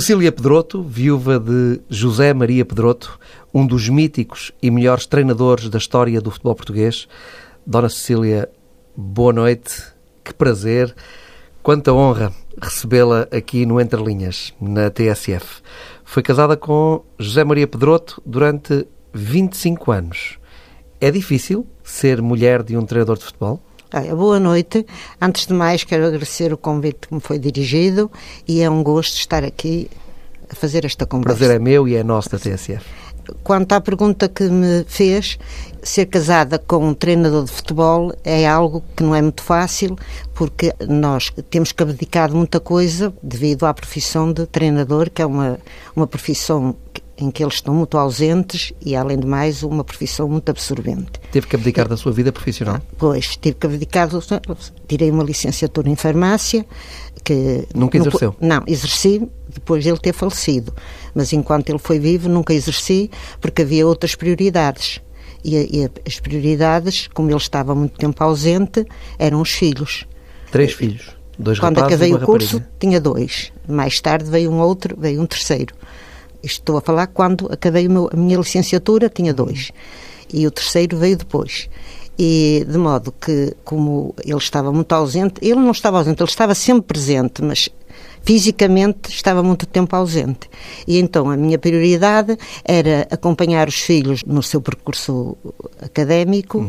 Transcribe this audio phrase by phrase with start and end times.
[0.00, 3.18] Cecília Pedroto, viúva de José Maria Pedroto,
[3.52, 7.08] um dos míticos e melhores treinadores da história do futebol português.
[7.66, 8.48] Dona Cecília,
[8.96, 9.82] boa noite,
[10.22, 10.94] que prazer,
[11.64, 12.32] quanta honra
[12.62, 15.62] recebê-la aqui no Entre Linhas, na TSF.
[16.04, 20.38] Foi casada com José Maria Pedroto durante 25 anos.
[21.00, 23.60] É difícil ser mulher de um treinador de futebol?
[23.92, 24.84] Olha, boa noite.
[25.20, 28.10] Antes de mais, quero agradecer o convite que me foi dirigido
[28.46, 29.90] e é um gosto estar aqui
[30.50, 31.34] a fazer esta conversa.
[31.34, 32.84] O prazer é meu e é nosso da TSF.
[33.42, 35.38] Quanto à pergunta que me fez,
[35.82, 39.96] ser casada com um treinador de futebol é algo que não é muito fácil,
[40.34, 45.26] porque nós temos que abdicar de muita coisa devido à profissão de treinador, que é
[45.26, 45.58] uma,
[45.94, 46.74] uma profissão
[47.18, 51.10] em que eles estão muito ausentes e, além de mais, uma profissão muito absorvente.
[51.32, 52.80] Teve que abdicar da sua vida profissional?
[52.96, 54.08] Pois, tive que abdicar.
[54.86, 56.64] Tirei uma licenciatura em farmácia.
[57.24, 58.36] que Nunca exerceu?
[58.40, 60.72] Não, exerci depois de ele ter falecido.
[61.12, 65.00] Mas enquanto ele foi vivo, nunca exerci, porque havia outras prioridades.
[65.44, 68.86] E, e as prioridades, como ele estava muito tempo ausente,
[69.18, 70.06] eram os filhos.
[70.52, 71.16] Três filhos?
[71.36, 72.76] Dois Quando acabei o curso, rapariga.
[72.78, 73.52] tinha dois.
[73.68, 75.74] Mais tarde veio um outro, veio um terceiro.
[76.42, 79.72] Estou a falar quando acabei a minha licenciatura, tinha dois.
[80.32, 81.68] E o terceiro veio depois.
[82.18, 86.54] E de modo que, como ele estava muito ausente, ele não estava ausente, ele estava
[86.54, 87.68] sempre presente, mas
[88.22, 90.50] fisicamente estava muito tempo ausente.
[90.86, 95.36] E então a minha prioridade era acompanhar os filhos no seu percurso
[95.80, 96.68] académico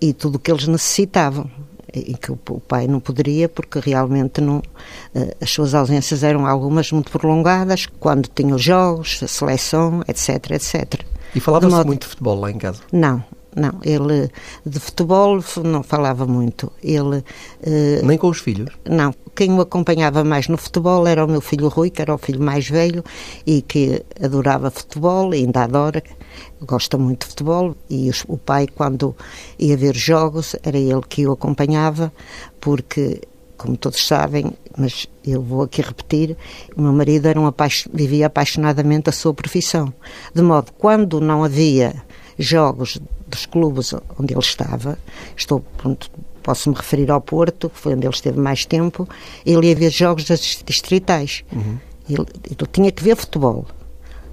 [0.00, 1.50] e tudo o que eles necessitavam
[1.94, 4.62] e que o pai não poderia porque realmente não
[5.14, 10.50] eh, as suas ausências eram algumas muito prolongadas quando tinha os jogos, a seleção, etc,
[10.52, 11.00] etc.
[11.34, 12.80] E falava-se modo- muito de futebol lá em casa?
[12.92, 13.22] Não,
[13.54, 14.30] não, ele
[14.64, 16.72] de futebol não falava muito.
[16.82, 17.22] Ele
[17.62, 18.70] eh, Nem com os filhos?
[18.88, 22.18] não, quem o acompanhava mais no futebol era o meu filho Rui, que era o
[22.18, 23.02] filho mais velho
[23.46, 26.02] e que adorava futebol, e ainda adora,
[26.62, 27.74] gosta muito de futebol.
[27.88, 29.14] E os- o pai, quando
[29.58, 32.12] ia ver jogos, era ele que o acompanhava,
[32.60, 33.22] porque,
[33.56, 36.36] como todos sabem, mas eu vou aqui repetir,
[36.76, 39.92] o meu marido era um apaix- vivia apaixonadamente a sua profissão.
[40.34, 41.94] De modo quando não havia
[42.38, 44.98] jogos dos clubes onde ele estava,
[45.36, 46.10] estou, pronto,
[46.42, 49.08] posso me referir ao Porto, que foi onde ele esteve mais tempo,
[49.46, 51.44] ele ia ver jogos das distritais.
[52.08, 53.66] Ele, ele tinha que ver futebol.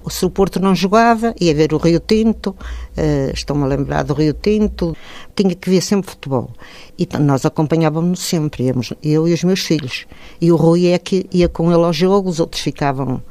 [0.08, 2.56] Se o Porto não jogava, ia ver o Rio Tinto,
[2.96, 4.96] eh, estou-me a lembrar do Rio Tinto,
[5.36, 6.50] tinha que ver sempre futebol.
[6.98, 10.06] E nós acompanhávamos sempre, íamos, eu e os meus filhos.
[10.40, 13.22] E o Rui é que ia com ele ao jogo, os outros ficavam.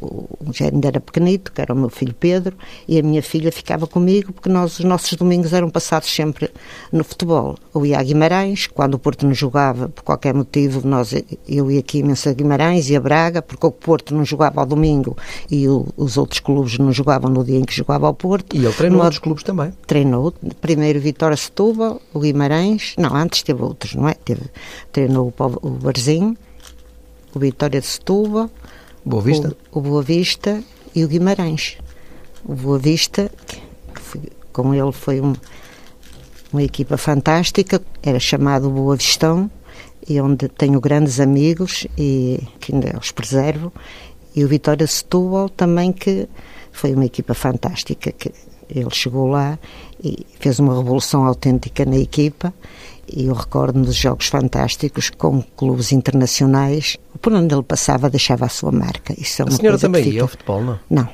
[0.00, 2.56] O o já ainda era pequenito, que era o meu filho Pedro,
[2.88, 6.50] e a minha filha ficava comigo, porque nós, os nossos domingos eram passados sempre
[6.92, 7.56] no futebol.
[7.74, 11.12] Eu ia a Guimarães, quando o Porto não jogava, por qualquer motivo, nós,
[11.48, 14.66] eu ia aqui imenso a Guimarães e a Braga, porque o Porto não jogava ao
[14.66, 15.16] domingo
[15.50, 18.56] e o- os outros clubes não jogavam no dia em que jogava ao Porto.
[18.56, 19.72] E ele treinou modo- outros clubes também?
[19.86, 24.14] Treinou primeiro Vitória Setúbal, o Guimarães, não, antes teve outros, não é?
[24.14, 24.42] Teve,
[24.90, 26.36] treinou o, o Barzim,
[27.34, 28.50] o Vitória de Setúbal,
[29.04, 29.56] Boa Vista?
[29.72, 30.62] o, o Boa Vista
[30.94, 31.76] e o Guimarães.
[32.44, 33.30] O Boa Vista,
[33.94, 34.20] que foi-
[34.52, 35.34] com ele foi um-
[36.52, 39.50] uma equipa fantástica, era chamado Boa Vistão,
[40.08, 43.72] e onde tenho grandes amigos e que ainda os preservo.
[44.34, 46.28] E o Vitória Setúbal também, que
[46.72, 48.32] foi uma equipa fantástica, que
[48.68, 49.58] ele chegou lá
[50.02, 52.52] e fez uma revolução autêntica na equipa.
[53.06, 56.96] E eu recordo-me dos jogos fantásticos com clubes internacionais.
[57.20, 59.14] Por onde ele passava, deixava a sua marca.
[59.20, 60.78] Isso é A senhora também ia ao futebol, não?
[60.88, 61.08] Não,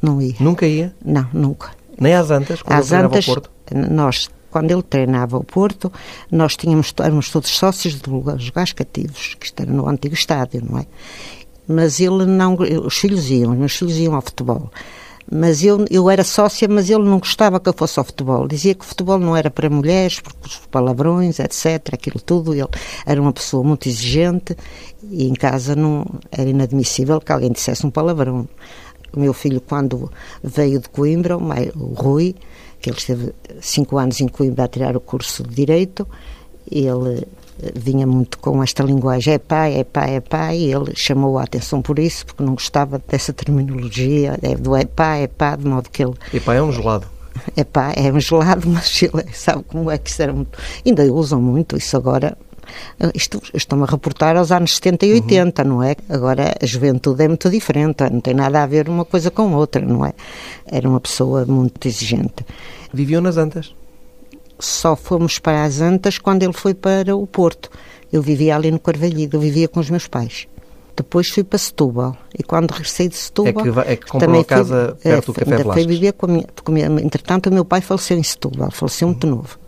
[0.00, 0.34] não ia.
[0.40, 0.94] Nunca ia?
[1.04, 1.70] Não, nunca.
[2.00, 3.50] Nem às Antas, quando Às ele Antas, ao Porto?
[3.90, 5.92] nós, quando ele treinava o Porto,
[6.30, 10.86] nós tínhamos, éramos todos sócios de lugares cativos, que era no antigo estádio, não é?
[11.68, 14.70] Mas ele não, os filhos iam, os meus filhos iam ao futebol.
[15.34, 18.46] Mas eu, eu era sócia, mas ele não gostava que eu fosse ao futebol.
[18.46, 22.52] Dizia que o futebol não era para mulheres, porque os palavrões, etc., aquilo tudo.
[22.52, 22.68] Ele
[23.06, 24.54] era uma pessoa muito exigente
[25.10, 28.46] e em casa não era inadmissível que alguém dissesse um palavrão.
[29.16, 30.12] O meu filho, quando
[30.44, 32.34] veio de Coimbra, o Rui,
[32.78, 33.32] que ele esteve
[33.62, 36.06] cinco anos em Coimbra a tirar o curso de Direito,
[36.70, 37.26] ele
[37.74, 41.44] vinha muito com esta linguagem, é pai, é pai, é pai, e ele chamou a
[41.44, 45.66] atenção por isso, porque não gostava dessa terminologia, é do é pai, é pá, de
[45.66, 47.06] modo que ele E pá, é um gelado.
[47.56, 50.58] é pá, é um gelado, mas ele sabe como é que isso era muito.
[50.84, 52.36] Ainda usam muito isso agora.
[53.14, 55.94] Isto estão a reportar aos anos 70 e 80, não é?
[56.08, 59.84] Agora a juventude é muito diferente, não tem nada a ver uma coisa com outra,
[59.84, 60.14] não é?
[60.66, 62.46] Era uma pessoa muito exigente.
[62.94, 63.74] Viviam nas Antas.
[64.62, 67.68] Só fomos para as Antas quando ele foi para o Porto.
[68.12, 70.46] Eu vivia ali no Carvalhido, eu vivia com os meus pais.
[70.96, 73.66] Depois fui para Setúbal e quando regressei de Setúbal...
[73.66, 76.26] É que, é que comprou a casa fui, perto do Café ainda fui viver com
[76.26, 79.58] a minha, porque, entretanto, o meu pai faleceu em Setúbal, faleceu muito novo.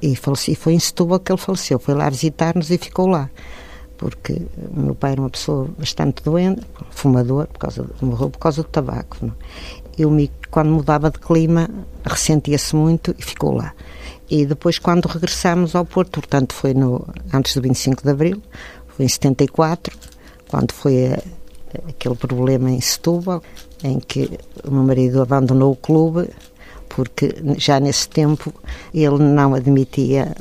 [0.00, 3.28] E, faleci, foi em Setúbal que ele faleceu, foi lá visitar-nos e ficou lá.
[3.96, 4.40] Porque
[4.72, 8.68] o meu pai era uma pessoa bastante doente, fumador, por causa, morreu por causa do
[8.68, 9.16] tabaco.
[9.20, 9.32] Não?
[9.98, 11.68] Eu, me, quando mudava de clima,
[12.04, 13.74] ressentia-se muito e ficou lá.
[14.34, 18.42] E depois, quando regressámos ao Porto, portanto, foi no, antes do 25 de Abril,
[18.88, 19.94] foi em 74,
[20.48, 21.22] quando foi a,
[21.86, 23.42] aquele problema em Setúbal,
[23.84, 26.30] em que o meu marido abandonou o clube,
[26.88, 28.54] porque já nesse tempo
[28.94, 30.34] ele não admitia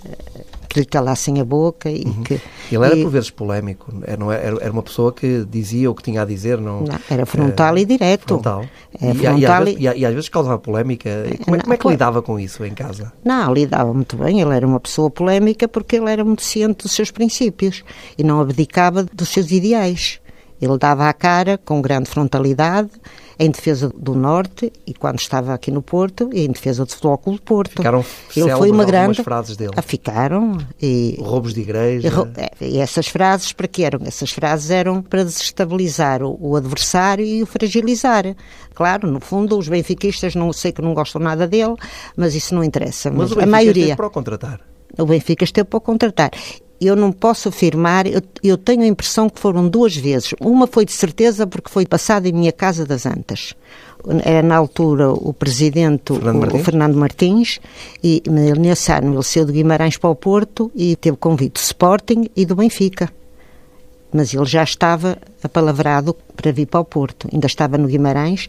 [0.71, 2.23] que lhe calassem a boca e uhum.
[2.23, 2.39] que...
[2.71, 4.23] Ele era e, por vezes polémico, era,
[4.61, 6.83] era uma pessoa que dizia o que tinha a dizer, não...
[6.83, 8.27] não era frontal e direto.
[8.27, 8.65] Frontal.
[9.01, 11.09] É, e, frontal e, e, e, às vezes causava polémica.
[11.43, 13.11] Como, é, como é que lidava com isso em casa?
[13.21, 16.93] Não, lidava muito bem, ele era uma pessoa polémica porque ele era muito ciente dos
[16.93, 17.83] seus princípios
[18.17, 20.20] e não abdicava dos seus ideais.
[20.61, 22.91] Ele dava a cara com grande frontalidade
[23.39, 27.17] em defesa do Norte e quando estava aqui no Porto e em defesa do Futebol
[27.17, 27.71] Clube Porto.
[27.71, 28.05] Ficaram
[28.35, 29.71] Ele foi uma grande frases dele.
[29.75, 32.07] Ah, ficaram e roubos de igreja.
[32.07, 34.01] E, é, e, essas frases para que eram?
[34.05, 38.35] Essas frases eram para desestabilizar o, o, adversário e o fragilizar.
[38.75, 41.75] Claro, no fundo os benfiquistas não sei que não gostam nada dele,
[42.15, 43.09] mas isso não interessa.
[43.09, 44.59] Mas, mas a maioria para o contratar.
[44.99, 46.31] O Benfica esteve para o contratar
[46.81, 50.33] eu não posso afirmar, eu, eu, tenho a impressão que foram duas vezes.
[50.41, 53.53] Uma foi de certeza porque foi passada em minha casa das Antas.
[54.23, 56.61] Era na altura o presidente, Fernando, o, Martins.
[56.61, 57.59] O Fernando Martins,
[58.03, 58.23] e
[58.57, 62.45] nesse ano ele saiu de Guimarães para o Porto e teve convite do Sporting e
[62.45, 63.20] do Benfica.
[64.13, 67.27] Mas ele já estava apalavrado para vir para o Porto.
[67.31, 68.47] Ainda estava no Guimarães.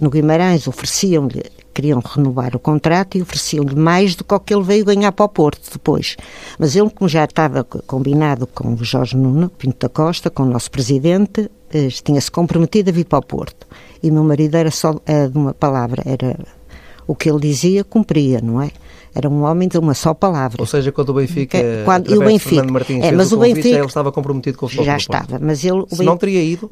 [0.00, 1.42] No Guimarães ofereciam-lhe
[1.72, 5.24] queriam renovar o contrato e ofereciam-lhe mais do que o que ele veio ganhar para
[5.24, 6.16] o Porto depois.
[6.58, 10.46] Mas ele, como já estava combinado com o Jorge Nuno Pinto da Costa, com o
[10.46, 13.66] nosso presidente, eh, tinha-se comprometido a vir para o Porto.
[14.02, 16.38] E meu marido era só de uma palavra, era
[17.06, 18.70] o que ele dizia, cumpria, não é?
[19.14, 20.60] Era um homem de uma só palavra.
[20.60, 24.12] Ou seja, quando o Benfica, quando, o Benfica, Martins é, mas o Benfica ele estava
[24.12, 24.86] comprometido com o futebol.
[24.86, 26.70] Já estava, mas ele se não teria ido,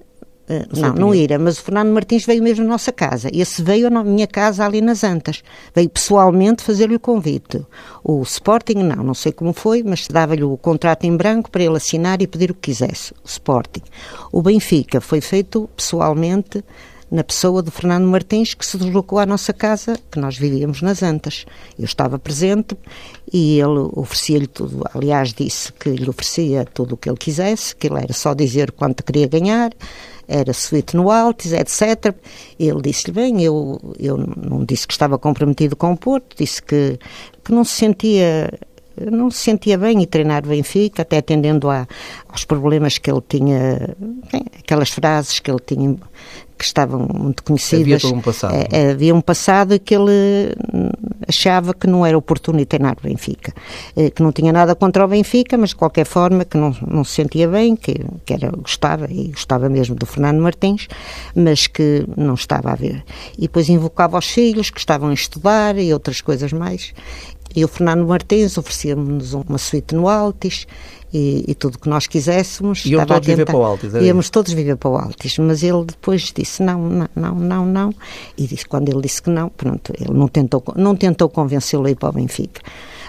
[0.49, 3.29] Uh, não, não ira, mas o Fernando Martins veio mesmo à nossa casa.
[3.31, 5.43] Esse veio à minha casa ali nas Antas.
[5.75, 7.61] Veio pessoalmente fazer-lhe o convite.
[8.02, 11.76] O Sporting, não, não sei como foi, mas dava-lhe o contrato em branco para ele
[11.76, 13.12] assinar e pedir o que quisesse.
[13.23, 13.82] O Sporting.
[14.32, 16.64] O Benfica foi feito pessoalmente
[17.10, 21.02] na pessoa do Fernando Martins, que se deslocou à nossa casa, que nós vivíamos nas
[21.02, 21.46] Antas.
[21.78, 22.76] Eu estava presente
[23.32, 24.84] e ele oferecia-lhe tudo.
[24.94, 28.72] Aliás, disse que lhe oferecia tudo o que ele quisesse, que ele era só dizer
[28.72, 29.72] quanto queria ganhar,
[30.26, 32.14] era suíte no Altis, etc.
[32.60, 36.99] Ele disse-lhe, bem, eu, eu não disse que estava comprometido com o Porto, disse que,
[37.43, 38.52] que não se sentia
[39.10, 41.86] não se sentia bem em treinar o Benfica, até atendendo a,
[42.28, 43.96] aos problemas que ele tinha,
[44.58, 45.96] aquelas frases que ele tinha
[46.58, 48.04] que estavam muito conhecidas.
[48.04, 48.54] Havia um passado.
[48.72, 50.52] É, havia um passado que ele
[51.26, 53.52] achava que não era oportuno treinar o Benfica.
[53.96, 57.04] Eh, que não tinha nada contra o Benfica, mas de qualquer forma que não, não
[57.04, 60.88] se sentia bem, que, que era, gostava, e gostava mesmo do Fernando Martins,
[61.34, 63.04] mas que não estava a ver.
[63.36, 66.92] E depois invocava os filhos que estavam a estudar e outras coisas mais.
[67.54, 70.67] E o Fernando Martins oferecia-nos uma suíte no Altis
[71.12, 72.84] e, e tudo o que nós quiséssemos.
[72.84, 73.93] Iam todos viver para o Altis?
[73.94, 77.94] Íamos todos viver para o Altis, mas ele depois disse não, não, não, não, não.
[78.36, 81.90] E disse, quando ele disse que não, pronto, ele não tentou, não tentou convencê-lo a
[81.90, 82.60] ir para o Benfica.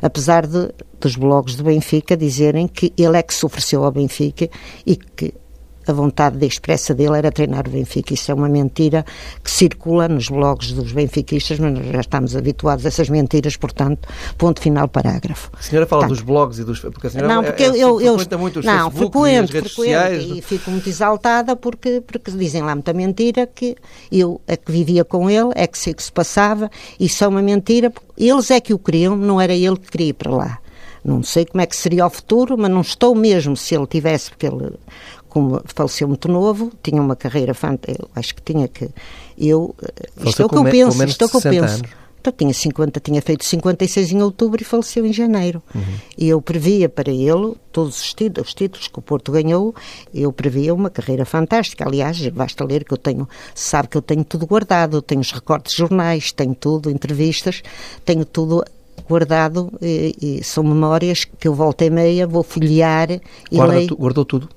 [0.01, 0.69] Apesar de,
[0.99, 4.49] dos blogs do Benfica dizerem que ele é que se ofereceu ao Benfica
[4.85, 5.33] e que
[5.89, 8.13] a vontade de expressa dele era treinar o Benfica.
[8.13, 9.05] Isso é uma mentira
[9.43, 14.07] que circula nos blogs dos benfiquistas, mas nós já estamos habituados a essas mentiras, portanto,
[14.37, 15.51] ponto final, parágrafo.
[15.57, 16.79] A senhora fala dos blogs e dos...
[16.79, 19.37] Porque a senhora não, porque é, é, eu, eu, frequenta muito os não, frequento, e
[19.37, 20.23] as redes sociais.
[20.23, 23.75] E fico muito exaltada porque, porque dizem lá muita mentira que
[24.11, 26.69] eu, a que vivia com ele, é que sei que se passava,
[26.99, 30.07] e isso é uma mentira, eles é que o queriam, não era ele que queria
[30.07, 30.59] ir para lá.
[31.03, 34.29] Não sei como é que seria o futuro, mas não estou mesmo se ele tivesse,
[34.29, 34.73] porque ele
[35.29, 38.89] como faleceu muito novo, tinha uma carreira fantástica, acho que tinha que.
[39.37, 39.75] Eu,
[40.25, 41.83] isto é o que eu penso, isto é o que eu penso.
[42.19, 45.63] Então, tinha 50, tinha feito 56 em outubro e faleceu em janeiro.
[45.73, 45.81] Uhum.
[46.17, 49.73] E eu previa para ele, todos os títulos, os títulos que o Porto ganhou,
[50.13, 51.87] eu previa uma carreira fantástica.
[51.87, 55.71] Aliás, basta ler que eu tenho, sabe que eu tenho tudo guardado, tenho os recortes
[55.71, 57.63] de jornais, tenho tudo, entrevistas,
[58.03, 58.65] tenho tudo
[59.07, 63.21] guardado e, e são memórias que eu volto e meia, vou folhear e
[63.55, 63.87] Guarda leio.
[63.87, 64.49] Tu, guardou tudo?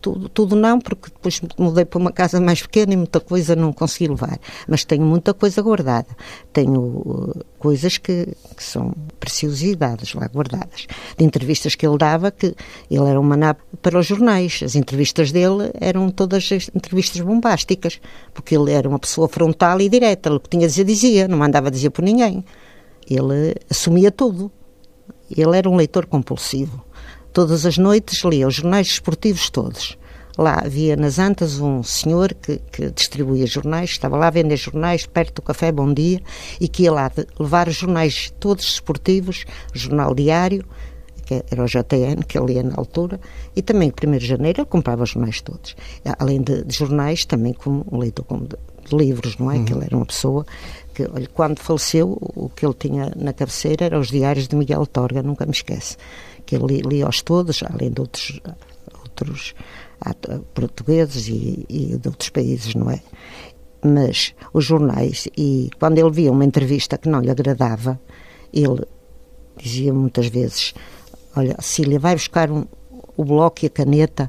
[0.00, 3.72] Tudo, tudo não, porque depois mudei para uma casa mais pequena e muita coisa não
[3.72, 4.38] consegui levar.
[4.66, 6.08] Mas tenho muita coisa guardada.
[6.52, 10.86] Tenho uh, coisas que, que, são preciosidades lá guardadas.
[11.16, 12.54] De entrevistas que ele dava, que
[12.90, 14.60] ele era um maná para os jornais.
[14.64, 18.00] As entrevistas dele eram todas entrevistas bombásticas,
[18.32, 20.32] porque ele era uma pessoa frontal e direta.
[20.32, 22.44] O que tinha a dizer, dizia, não mandava dizer por ninguém.
[23.08, 24.50] Ele assumia tudo.
[25.30, 26.82] Ele era um leitor compulsivo.
[27.32, 29.96] Todas as noites lia os jornais esportivos todos.
[30.36, 35.06] Lá havia nas Antas um senhor que, que, distribuía jornais, estava lá a vender jornais
[35.06, 36.20] perto do Café Bom Dia
[36.60, 40.64] e que ia lá levar os jornais todos esportivos, Jornal Diário,
[41.24, 43.20] que era o JN, que ele lia na altura,
[43.54, 45.76] e também, 1 de janeiro, ele comprava os jornais todos.
[46.18, 48.56] Além de, de jornais, também como um leitor como de,
[48.88, 49.56] de livros, não é?
[49.56, 49.64] Uhum.
[49.64, 50.44] Que ele era uma pessoa
[50.92, 54.84] que, olha, quando faleceu, o que ele tinha na cabeceira eram os diários de Miguel
[54.86, 55.96] Torga, nunca me esquece
[56.50, 58.40] que ele lia-os todos, além de outros,
[59.04, 59.54] outros
[60.52, 63.00] portugueses e, e de outros países, não é?
[63.84, 68.00] Mas os jornais, e quando ele via uma entrevista que não lhe agradava,
[68.52, 68.84] ele
[69.56, 70.74] dizia muitas vezes:
[71.36, 72.64] Olha, Cília, vai buscar um,
[73.16, 74.28] o bloco e a caneta.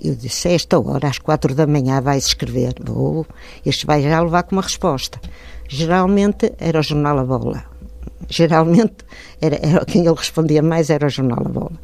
[0.00, 2.74] Eu disse: Esta hora, às quatro da manhã, vais escrever.
[2.82, 3.26] Vou,
[3.64, 5.20] este vai já levar com uma resposta.
[5.68, 7.67] Geralmente era o jornal A Bola
[8.28, 9.04] geralmente
[9.40, 11.80] era, era, quem ele respondia mais era o jornal A Bola,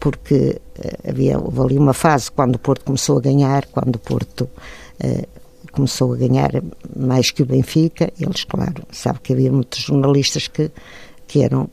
[0.00, 3.98] porque uh, havia houve ali uma fase quando o Porto começou a ganhar, quando o
[3.98, 4.48] Porto
[5.04, 5.28] uh,
[5.72, 6.50] começou a ganhar
[6.96, 10.70] mais que o Benfica, eles, claro, sabe que havia muitos jornalistas que,
[11.26, 11.68] que eram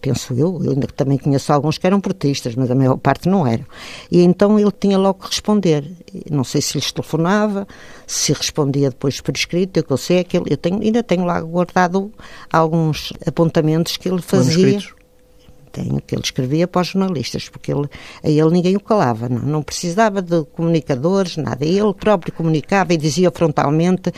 [0.00, 3.64] penso eu, eu também conheço alguns que eram portistas, mas a maior parte não eram.
[4.10, 5.84] E então ele tinha logo que responder.
[6.30, 7.66] Não sei se lhes telefonava,
[8.06, 11.02] se respondia depois por escrito, o que eu sei é que ele, eu tenho, ainda
[11.02, 12.12] tenho lá guardado
[12.52, 14.80] alguns apontamentos que ele fazia
[15.72, 17.88] tenho, que ele escrevia para os jornalistas, porque ele,
[18.22, 21.64] a ele ninguém o calava, não, não precisava de comunicadores, nada.
[21.64, 24.12] Ele próprio comunicava e dizia frontalmente,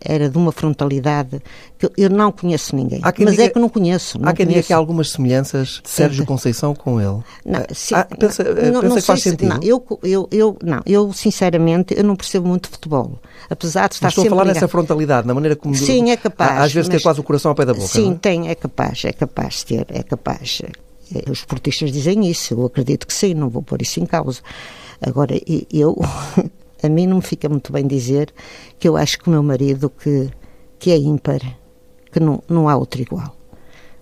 [0.00, 1.42] era de uma frontalidade
[1.78, 3.00] que eu não conheço ninguém.
[3.02, 4.18] Mas diga, é que não conheço.
[4.18, 7.20] Não há quem diga que há algumas semelhanças de Sérgio Conceição com ele.
[7.44, 9.48] Não, se, ah, pensa, não, pensa não que faz se, sentido?
[9.48, 13.18] Não, eu, eu, eu, não, eu sinceramente eu não percebo muito de futebol.
[13.48, 14.54] Apesar de estar mas estou a falar ligado.
[14.54, 15.74] nessa frontalidade, na maneira como...
[15.74, 16.60] Sim, é capaz.
[16.60, 17.86] Às vezes mas, ter quase o coração ao pé da boca.
[17.86, 18.18] Sim, não?
[18.18, 20.62] tem, é capaz, é capaz de ter, é capaz.
[21.14, 24.40] Eh, os portistas dizem isso, eu acredito que sim, não vou pôr isso em causa.
[25.00, 25.34] Agora,
[25.72, 25.96] eu,
[26.82, 28.32] a mim não me fica muito bem dizer
[28.78, 30.30] que eu acho que o meu marido que,
[30.78, 31.40] que é ímpar,
[32.12, 33.36] que não, não há outro igual.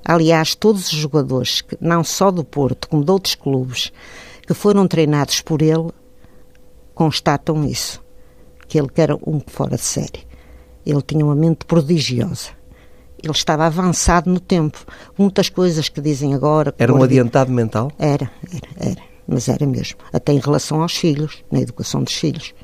[0.04, 3.92] Aliás, todos os jogadores, não só do Porto, como de outros clubes,
[4.46, 5.90] que foram treinados por ele,
[6.94, 8.02] constatam isso.
[8.66, 10.26] Que ele era um fora de série.
[10.84, 12.57] Ele tinha uma mente prodigiosa
[13.22, 14.84] ele estava avançado no tempo.
[15.18, 16.74] Muitas coisas que dizem agora.
[16.78, 17.90] Era um adiantado mental?
[17.98, 19.02] Era, era, era.
[19.26, 19.98] Mas era mesmo.
[20.12, 22.54] Até em relação aos filhos, na educação dos filhos.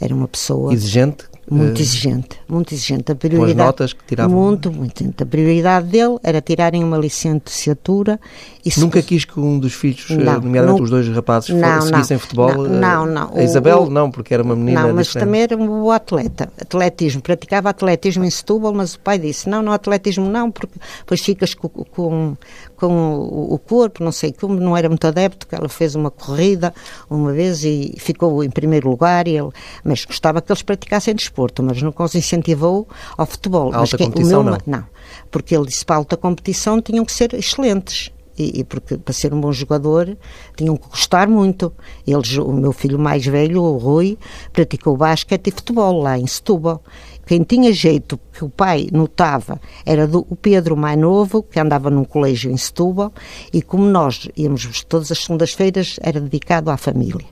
[0.00, 0.72] Era uma pessoa.
[0.72, 1.24] Exigente?
[1.52, 3.12] Muito uh, exigente, muito exigente.
[3.12, 4.36] A prioridade, com as notas que tiravam?
[4.36, 5.22] Muito, muito exigente.
[5.22, 8.18] A prioridade dele era tirarem uma licenciatura.
[8.64, 11.82] E Nunca quis que um dos filhos, eh, não, nomeadamente não, os dois rapazes, não,
[11.82, 12.68] seguissem futebol?
[12.68, 13.36] Não, não.
[13.36, 15.26] A Isabel, o, não, porque era uma menina Não, mas diferente.
[15.26, 16.50] também era um bom atleta.
[16.60, 21.20] Atletismo, praticava atletismo em Setúbal, mas o pai disse, não, não atletismo não, porque depois
[21.20, 22.36] ficas com, com,
[22.82, 26.10] com o, o corpo, não sei como, não era muito adepto, que ela fez uma
[26.10, 26.74] corrida
[27.08, 29.50] uma vez e ficou em primeiro lugar, ele,
[29.84, 33.72] mas gostava que eles praticassem desporto, mas nunca os incentivou ao futebol.
[33.72, 34.60] A alta mas competição, o meu, não?
[34.66, 34.84] Não,
[35.30, 38.10] porque ele disse para a alta competição tinham que ser excelentes.
[38.38, 40.16] E, e, porque para ser um bom jogador
[40.56, 41.72] tinham que gostar muito.
[42.06, 44.18] Eles, o meu filho mais velho, o Rui,
[44.52, 46.82] praticou basquete e futebol lá em Setúbal.
[47.26, 51.88] Quem tinha jeito, que o pai notava, era do, o Pedro mais novo, que andava
[51.88, 53.12] num colégio em Setúbal,
[53.52, 57.24] e como nós íamos todas as segundas-feiras, era dedicado à família,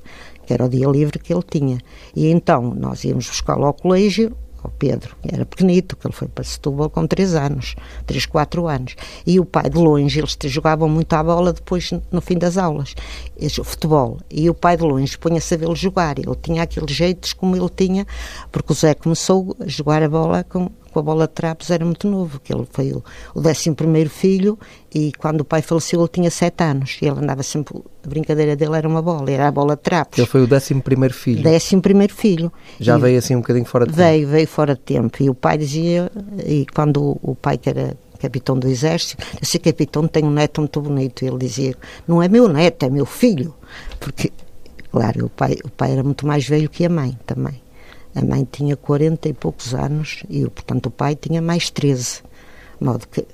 [0.47, 1.79] que era o dia livre que ele tinha.
[2.15, 6.45] E então nós íamos buscá-lo ao colégio, ao Pedro, era pequenito, que ele foi para
[6.45, 7.75] Setúbal com 3 anos,
[8.07, 8.97] 3, 4 anos.
[9.27, 12.95] E o pai, de longe, eles jogavam muito à bola depois, no fim das aulas,
[13.59, 14.19] o futebol.
[14.31, 16.19] E o pai, de longe, punha-se a vê-lo jogar.
[16.19, 18.07] Ele tinha aqueles jeitos como ele tinha,
[18.51, 21.85] porque o Zé começou a jogar a bola com, com a bola de trapos era
[21.85, 23.03] muito novo, que ele foi o,
[23.35, 24.59] o 11 primeiro filho
[24.95, 28.57] e quando o pai faleceu ele tinha 7 anos e ele andava sempre, a brincadeira
[28.57, 30.19] dele era uma bola, era a bola de trapos.
[30.19, 31.49] Ele foi o 11 primeiro filho?
[31.49, 32.53] 11 primeiro filho.
[32.79, 34.19] Já e veio assim um bocadinho fora de veio, tempo?
[34.19, 36.11] Veio, veio fora de tempo e o pai dizia,
[36.45, 40.61] e quando o, o pai que era capitão do exército, esse capitão tem um neto
[40.61, 41.75] muito bonito, e ele dizia,
[42.07, 43.55] não é meu neto, é meu filho,
[43.99, 44.31] porque,
[44.93, 47.61] claro, o pai, o pai era muito mais velho que a mãe também.
[48.15, 52.23] A mãe tinha 40 e poucos anos e, portanto, o pai tinha mais 13.
[52.81, 53.25] De modo que,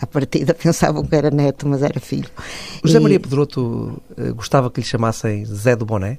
[0.00, 2.30] à partida, pensavam que era neto, mas era filho.
[2.84, 3.00] José e...
[3.00, 6.18] Maria Pedroto uh, gostava que lhe chamassem Zé do Boné?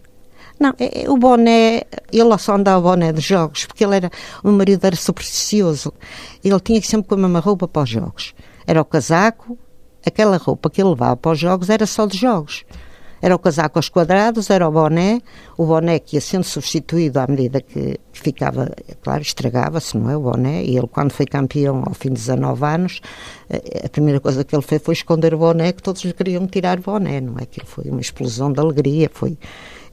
[0.60, 4.12] Não, é, é, o boné, ele só andava boné dos jogos, porque ele era,
[4.44, 5.94] o meu marido era supersticioso.
[6.44, 8.34] Ele tinha que sempre com a mesma roupa para os jogos.
[8.66, 9.58] Era o casaco,
[10.06, 12.66] aquela roupa que ele levava para os jogos era só de jogos.
[13.22, 15.22] Era o casaco aos quadrados, era o boné,
[15.58, 18.70] o boné que ia sendo substituído à medida que, ficava,
[19.02, 20.18] claro, estragava-se, não é?
[20.18, 23.02] O boné, e ele, quando foi campeão ao fim de 19 anos,
[23.50, 26.80] eh, a primeira coisa que ele fez foi esconder o boné, que todos queriam tirar
[26.80, 27.46] o boné, não é?
[27.46, 29.38] Que foi uma explosão de alegria, foi.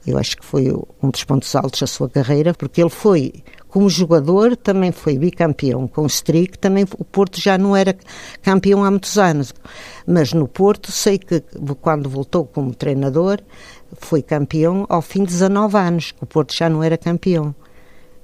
[0.05, 3.33] Eu acho que foi um dos pontos altos da sua carreira, porque ele foi
[3.75, 7.93] como jogador, também foi bicampeão com o Strick, também o Porto já não era
[8.41, 9.53] campeão há muitos anos.
[10.07, 11.43] Mas no Porto, sei que
[11.81, 13.41] quando voltou como treinador,
[13.97, 17.53] foi campeão ao fim de 19 anos, o Porto já não era campeão.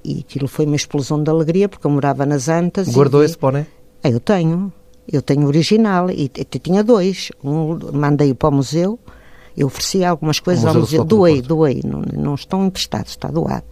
[0.06, 2.88] E aquilo foi uma explosão de alegria, porque eu morava nas Antas.
[2.88, 3.26] Guardou e...
[3.26, 3.68] esse boné?
[4.02, 4.72] Ah, eu tenho.
[5.06, 7.30] Eu tenho original e, e tinha dois.
[7.44, 8.98] Um mandei para o museu,
[9.58, 13.66] eu ofereci algumas coisas ao museu, doei, doei, não, não estão emprestados, está doado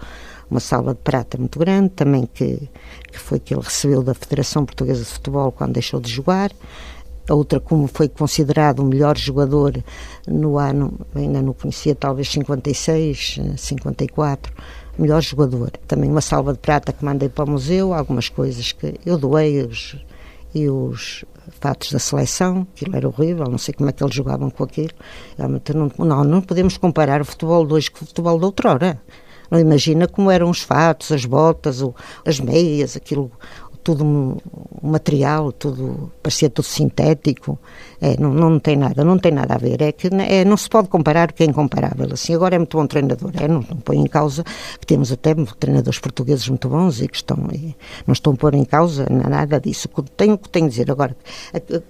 [0.49, 2.69] uma salva de prata muito grande, também que,
[3.11, 6.51] que foi que ele recebeu da Federação Portuguesa de Futebol quando deixou de jogar.
[7.27, 9.83] A outra, como foi considerado o melhor jogador
[10.27, 14.51] no ano, ainda não conhecia, talvez 56, 54,
[14.97, 15.71] melhor jogador.
[15.87, 19.61] Também uma salva de prata que mandei para o museu, algumas coisas que eu doei
[19.63, 19.95] os,
[20.55, 21.23] e os
[21.59, 24.89] fatos da seleção, aquilo era horrível, não sei como é que eles jogavam com aquilo.
[25.37, 25.61] Não,
[26.05, 29.01] não, não podemos comparar o futebol de hoje com o futebol de outrora.
[29.49, 31.81] Não imagina como eram os fatos, as botas,
[32.25, 33.31] as meias, aquilo,
[33.83, 34.37] tudo
[34.81, 37.59] material, tudo parecia tudo sintético.
[38.01, 39.81] É, não, não tem nada, não tem nada a ver.
[39.81, 42.07] É que é, não se pode comparar o que é incomparável.
[42.11, 43.31] Assim, agora é muito bom treinador.
[43.35, 44.43] É, não, não põe em causa
[44.79, 48.53] que temos até treinadores portugueses muito bons e que estão e não estão a pôr
[48.53, 49.89] em causa nada disso.
[49.93, 51.15] O que tenho que tenho a dizer agora,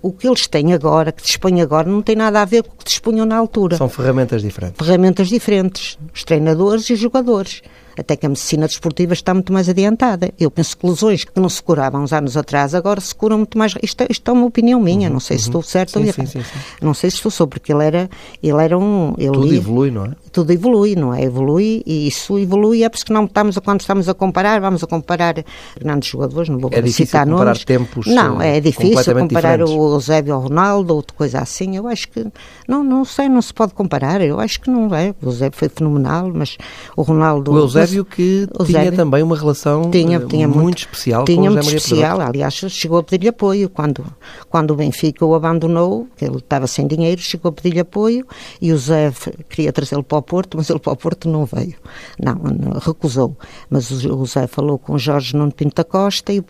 [0.01, 2.77] o que eles têm agora, que dispõem agora, não tem nada a ver com o
[2.77, 3.77] que dispunham na altura.
[3.77, 4.85] São ferramentas diferentes.
[4.85, 7.61] Ferramentas diferentes, os treinadores e os jogadores
[7.99, 10.31] até que a medicina desportiva está muito mais adiantada.
[10.39, 13.57] Eu penso que lesões que não se curavam uns anos atrás, agora se curam muito
[13.57, 13.73] mais.
[13.81, 15.41] Isto, é, isto é uma opinião minha, uhum, não sei uhum.
[15.41, 16.27] se estou certo ou errado.
[16.27, 18.09] Sim, sim, não sei se estou sou, porque ele era,
[18.41, 19.13] ele era um.
[19.17, 20.11] Ele tudo evolui, não é?
[20.31, 21.23] Tudo evolui, não é?
[21.23, 24.87] Evolui e isso evolui, é porque não estamos a, quando estamos a comparar, vamos a
[24.87, 25.35] comparar
[25.79, 27.65] grandes jogadores, não vou é citar comparar nomes.
[27.65, 29.73] tempos Não, é difícil comparar diferentes.
[29.73, 31.75] o Eusébio ao Ronaldo ou outra coisa assim.
[31.75, 32.25] Eu acho que,
[32.67, 34.21] não, não sei, não se pode comparar.
[34.21, 35.13] Eu acho que não é.
[35.21, 36.57] O Eusébio foi fenomenal, mas
[36.95, 37.51] o Ronaldo.
[37.51, 41.57] O Eusébio que tinha também uma relação tinha, eh, tinha muito, muito, especial tinha com
[41.57, 44.05] o José Maria especial, aliás, chegou a pedir-lhe apoio quando,
[44.49, 48.25] quando o Benfica o abandonou, que ele estava sem dinheiro, chegou a pedir-lhe apoio
[48.61, 49.11] e o Zé
[49.49, 51.75] queria trazê-lo para o Porto, mas ele para o Porto não veio.
[52.19, 53.37] Não, não recusou.
[53.69, 56.43] Mas o, o Zé falou com Jorge Nuno Pinto da Costa e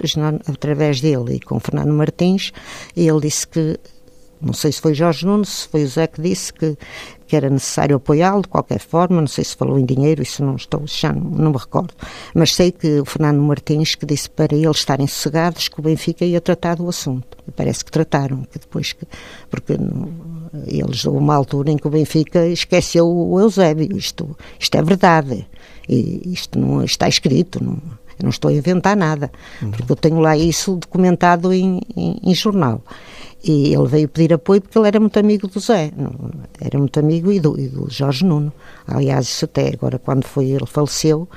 [0.48, 2.52] através dele e com Fernando Martins,
[2.96, 3.80] e ele disse que
[4.42, 6.78] não sei se foi Jorge Nunes, se foi o Zé que disse que,
[7.28, 10.56] que era necessário apoiá-lo de qualquer forma, não sei se falou em dinheiro, isso não
[10.56, 11.94] estou, já não, não, me recordo.
[12.34, 16.24] Mas sei que o Fernando Martins que disse para eles estarem sossegados que o Benfica
[16.24, 17.38] ia tratar do assunto.
[17.48, 19.06] E parece que trataram, que depois que,
[19.50, 20.12] porque não,
[20.66, 23.96] eles houve uma altura em que o Benfica esqueceu o Eusébio.
[23.96, 25.46] Isto, isto é verdade.
[25.88, 27.78] E isto não está escrito, não,
[28.20, 29.72] eu não estou a inventar nada, uhum.
[29.72, 32.84] porque eu tenho lá isso documentado em, em, em jornal.
[33.42, 35.92] E ele veio pedir apoio porque ele era muito amigo do Zé,
[36.60, 38.52] era muito amigo e do, e do Jorge Nuno.
[38.86, 41.28] Aliás, isso até agora, quando foi ele faleceu,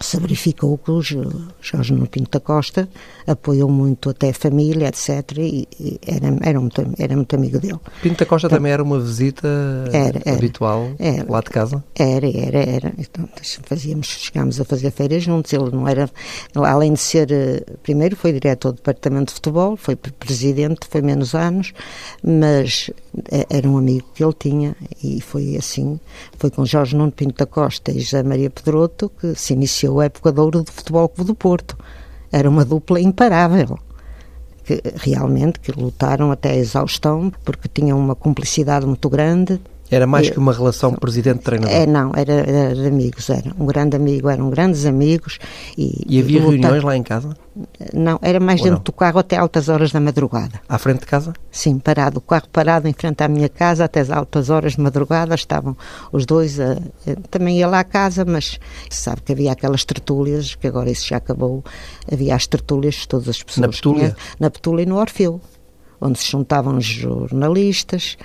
[0.00, 2.88] se verificou que o Jorge Nuno Pinto da Costa
[3.26, 5.38] apoiou muito até a família, etc.
[5.38, 7.80] E, e era, era, muito, era muito amigo dele.
[8.02, 9.48] Pinto da Costa então, também era uma visita
[9.92, 11.84] era, era, habitual era, lá de casa?
[11.94, 12.92] Era, era, era.
[12.98, 13.28] Então,
[13.64, 15.52] fazíamos, chegámos a fazer férias juntos.
[15.52, 16.10] Ele não era,
[16.54, 21.34] além de ser, eh, primeiro foi diretor do departamento de futebol, foi presidente, foi menos
[21.34, 21.72] anos,
[22.22, 22.90] mas
[23.30, 25.98] eh, era um amigo que ele tinha e foi assim,
[26.38, 30.00] foi com Jorge Nuno Pinto da Costa e José Maria Pedroto que se iniciou iniciou
[30.00, 31.78] a época de ouro do Futebol Clube do Porto.
[32.30, 33.78] Era uma dupla imparável.
[34.64, 40.30] Que, realmente que lutaram até a exaustão porque tinham uma cumplicidade muito grande era mais
[40.30, 41.74] que uma relação presidente-treinador?
[41.74, 45.38] É, não, era, era, de amigos, era um grande amigo, eram grandes amigos.
[45.78, 47.36] E, e havia reuniões lá em casa?
[47.94, 48.84] Não, era mais Ou dentro não?
[48.84, 50.60] do carro até altas horas da madrugada.
[50.68, 51.32] À frente de casa?
[51.50, 54.80] Sim, parado, o carro parado em frente à minha casa até as altas horas de
[54.80, 55.76] madrugada, estavam
[56.12, 56.76] os dois, a,
[57.30, 58.58] também ia lá à casa, mas
[58.90, 61.64] sabe que havia aquelas tertúlias, que agora isso já acabou,
[62.10, 63.66] havia as tertúlias, todas as pessoas...
[63.66, 64.16] Na Petúlia?
[64.38, 65.40] Na Petúlia e no Orfeu,
[66.00, 68.16] onde se juntavam os jornalistas,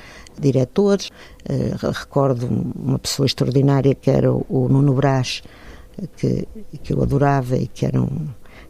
[0.41, 1.10] diretores.
[1.49, 5.43] Uh, recordo uma pessoa extraordinária que era o, Nuno Brás,
[6.17, 6.47] que,
[6.84, 8.27] que eu adorava e que era um.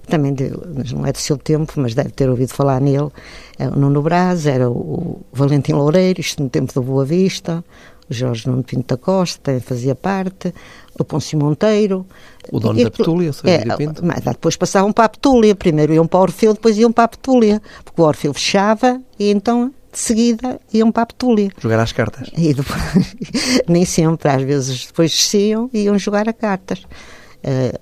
[0.07, 0.51] Também de,
[0.93, 3.09] não é do seu tempo, mas deve ter ouvido falar nele.
[3.57, 7.63] É o Nuno Brás, era o, Valentim Loureiro, isto no tempo da Boa Vista,
[8.11, 10.53] o Jorge Nuno Pinto da Costa também fazia parte,
[10.99, 12.05] o Pôncio Monteiro.
[12.51, 14.05] O dono E da Petúlia, Sérgio Pinto.
[14.05, 15.55] mas depois passavam para a Petúlia.
[15.55, 17.61] Primeiro iam para o Orfeu, depois iam para a Petúlia.
[17.85, 21.49] Porque o Orfeu fechava e então, de seguida, iam para a Petúlia.
[21.59, 22.29] Jogar às cartas.
[22.37, 22.79] E depois,
[23.67, 26.83] nem sempre, às vezes depois desciam e iam jogar a cartas.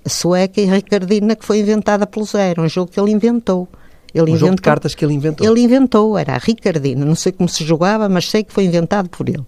[0.06, 3.12] A sueca e a Ricardina, que foi inventada pelo Zé, era um jogo que ele
[3.12, 3.68] inventou.
[4.14, 5.46] Ele Um jogo de inventou- cartas que ele inventou.
[5.46, 9.08] Ele inventou, era a Ricardina, não sei como se jogava, mas sei que foi inventado
[9.10, 9.44] por ele.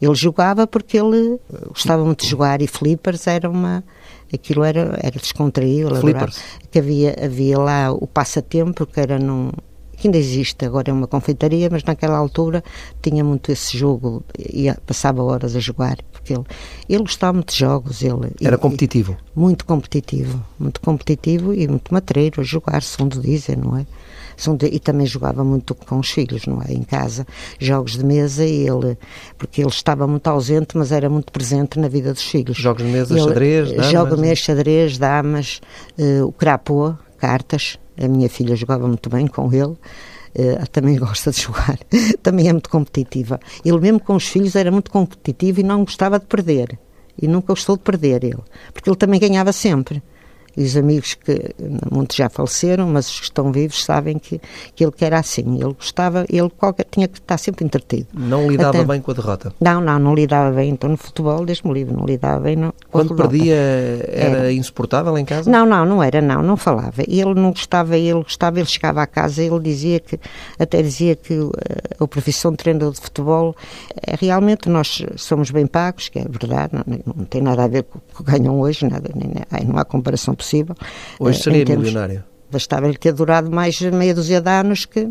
[0.00, 3.84] Ele jogava porque ele eh, gostava muito de jogar e flippers era uma.
[4.32, 5.88] Aquilo era, era descontraído.
[5.94, 6.00] adorava.
[6.00, 6.40] Flippers?
[6.70, 9.50] Que havia, havia lá o passatempo, que era num.
[9.96, 12.62] Que ainda existe, agora é uma confeitaria, mas naquela altura
[13.02, 16.44] tinha muito esse jogo, e passava horas a jogar, porque ele,
[16.88, 18.02] ele gostava muito de jogos.
[18.02, 19.16] Ele, Era e- competitivo.
[19.34, 23.86] muito competitivo, muito competitivo e muito matreiro a jogar, segundo dizem, não é?
[24.70, 26.70] E também jogava muito com os filhos, não é?
[26.70, 27.26] Em casa,
[27.58, 28.98] jogos de mesa e ele,
[29.38, 32.54] porque ele estava muito ausente, mas era muito presente na vida dos filhos.
[32.58, 34.28] Jogos de mesa, Ele- xadrez, damas, Jogo de né?
[34.28, 35.60] mesa, xadrez, damas,
[35.96, 37.78] eh, o crapô, cartas.
[37.98, 39.76] A minha filha jogava muito bem com ele.
[40.34, 41.78] eh, também gosta de jogar,
[42.22, 43.40] também é muito competitiva.
[43.64, 46.78] Ele mesmo com os filhos era muito competitivo e não gostava de perder.
[47.20, 48.42] E nunca gostou de perder ele,
[48.74, 50.02] porque ele também ganhava sempre.
[50.56, 51.50] E os amigos que
[51.90, 54.40] muitos já faleceram, mas os que estão vivos sabem que,
[54.74, 55.56] que ele que era assim.
[55.60, 58.06] Ele gostava, ele qualquer, tinha que estar sempre entretido.
[58.14, 59.52] Não lidava Até- bem com a derrota.
[59.60, 60.70] Não, não, não lidava bem.
[60.70, 62.56] Então no futebol, desde-me livre, não lidava bem.
[62.56, 65.50] Não, a Quando perdia, era insuportável em casa?
[65.50, 67.02] Não, não, não era, não, não falava.
[67.06, 70.18] Ele não gostava, ele gostava, ele chegava à casa, ele dizia que,
[70.58, 73.54] até dizia que eh, a profissão de treinador de futebol,
[74.06, 77.82] é realmente nós somos bem pagos, que é verdade, não, não tem nada a ver
[77.82, 80.45] com o que ganham hoje, nada, nem- não há comparação possível.
[81.18, 82.24] Hoje Eh, seria termos- milionário.
[82.48, 85.08] Bastava-lhe ter durado mais meia dúzia de anos que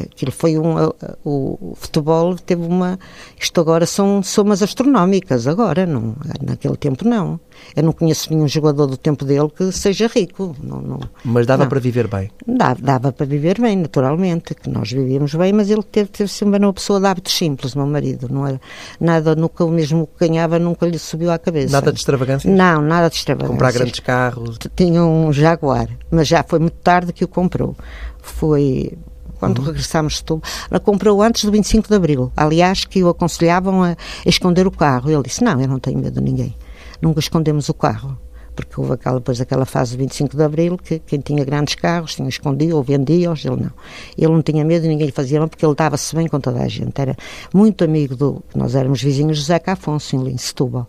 [0.00, 0.90] aquilo foi um
[1.24, 2.98] o, futebol teve uma
[3.40, 7.38] isto agora são somas astronómicas agora não naquele tempo não
[7.74, 11.64] eu não conheço nenhum jogador do tempo dele que seja rico não, não Mas dava
[11.64, 11.68] não.
[11.68, 12.30] para viver bem.
[12.46, 16.58] Dava, dava para viver bem, naturalmente, que nós vivíamos bem, mas ele teve, teve sempre
[16.58, 18.60] uma pessoa de hábitos simples, meu marido, não era
[19.00, 21.72] nada, nunca o mesmo que ganhava, nunca lhe subiu à cabeça.
[21.72, 22.52] Nada de extravagâncias?
[22.52, 23.52] Não, nada de extravagâncias.
[23.52, 24.58] Comprar grandes carros.
[24.74, 27.76] Tinha um Jaguar, mas já foi muito tarde que o comprou.
[28.20, 28.92] Foi
[29.38, 30.48] quando regressámos de Setúbal.
[30.70, 32.32] Ela comprou antes do 25 de Abril.
[32.36, 33.96] Aliás, que o aconselhavam a, a
[34.28, 35.10] esconder o carro.
[35.10, 36.56] Ele disse, não, eu não tenho medo de ninguém.
[37.00, 38.18] Nunca escondemos o carro.
[38.54, 42.14] Porque houve aquela, depois daquela fase do 25 de Abril, que quem tinha grandes carros
[42.14, 43.70] tinha escondido ou vendia-os, ele não.
[44.16, 46.68] Ele não tinha medo ninguém lhe fazia mal, porque ele dava-se bem com toda a
[46.68, 46.98] gente.
[46.98, 47.14] Era
[47.52, 48.42] muito amigo do...
[48.54, 50.88] Nós éramos vizinhos do Zeca Afonso, em Setúbal.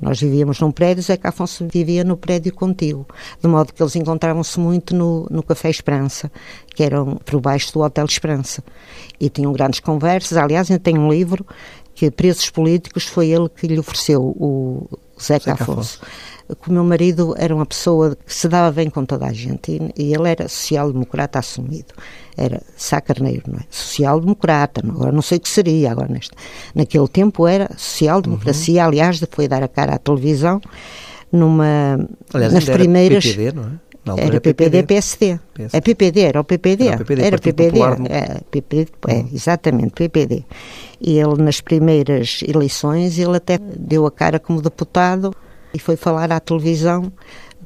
[0.00, 3.06] Nós vivíamos num prédio, Zeca Afonso vivia no prédio contíguo,
[3.40, 6.30] de modo que eles encontravam-se muito no, no Café Esperança,
[6.74, 8.62] que era por baixo do Hotel Esperança.
[9.18, 10.36] E tinham grandes conversas.
[10.36, 11.46] Aliás, ainda tem um livro
[11.94, 14.86] que Presos Políticos foi ele que lhe ofereceu, o
[15.20, 16.00] Zeca, Zeca Afonso.
[16.62, 19.80] Que o meu marido era uma pessoa que se dava bem com toda a gente
[19.96, 21.92] e, ele era social-democrata assumido.
[22.36, 23.62] Era Sá Carneiro, não é?
[23.70, 26.32] Social-democrata, não- agora não sei o que seria agora neste.
[26.74, 28.88] Naquele tempo era social-democracia, Uhum.
[28.88, 30.60] aliás, foi dar a cara à televisão
[31.32, 31.98] numa
[32.32, 33.70] Aliás, nas era primeiras PPD, não é?
[34.04, 35.40] Na altura era PPD, PSD.
[35.52, 35.76] PSD.
[35.76, 36.86] É PPD, era o PPD.
[36.86, 37.70] Era o PPD, Era PPD.
[37.70, 40.44] Popular É, PPD, é, exatamente, PPD.
[41.00, 45.34] E ele, nas primeiras eleições, ele até deu a cara como deputado
[45.76, 47.12] e foi falar à televisão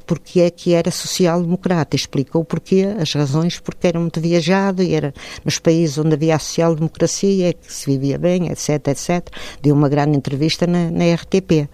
[0.05, 1.95] porque é que era social-democrata.
[1.95, 5.13] Explicou porquê, as razões, porque era muito viajado e era
[5.45, 9.29] nos países onde havia a social-democracia, que se vivia bem, etc, etc.
[9.61, 11.69] Deu uma grande entrevista na, na RTP.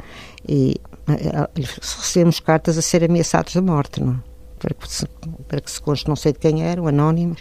[0.47, 0.75] E
[1.07, 1.49] eh,
[1.81, 4.37] recebemos cartas a ser ameaçados de morte, não é?
[4.59, 5.05] para que, se,
[5.47, 7.39] para que se conste, não sei de quem eram, anónimas,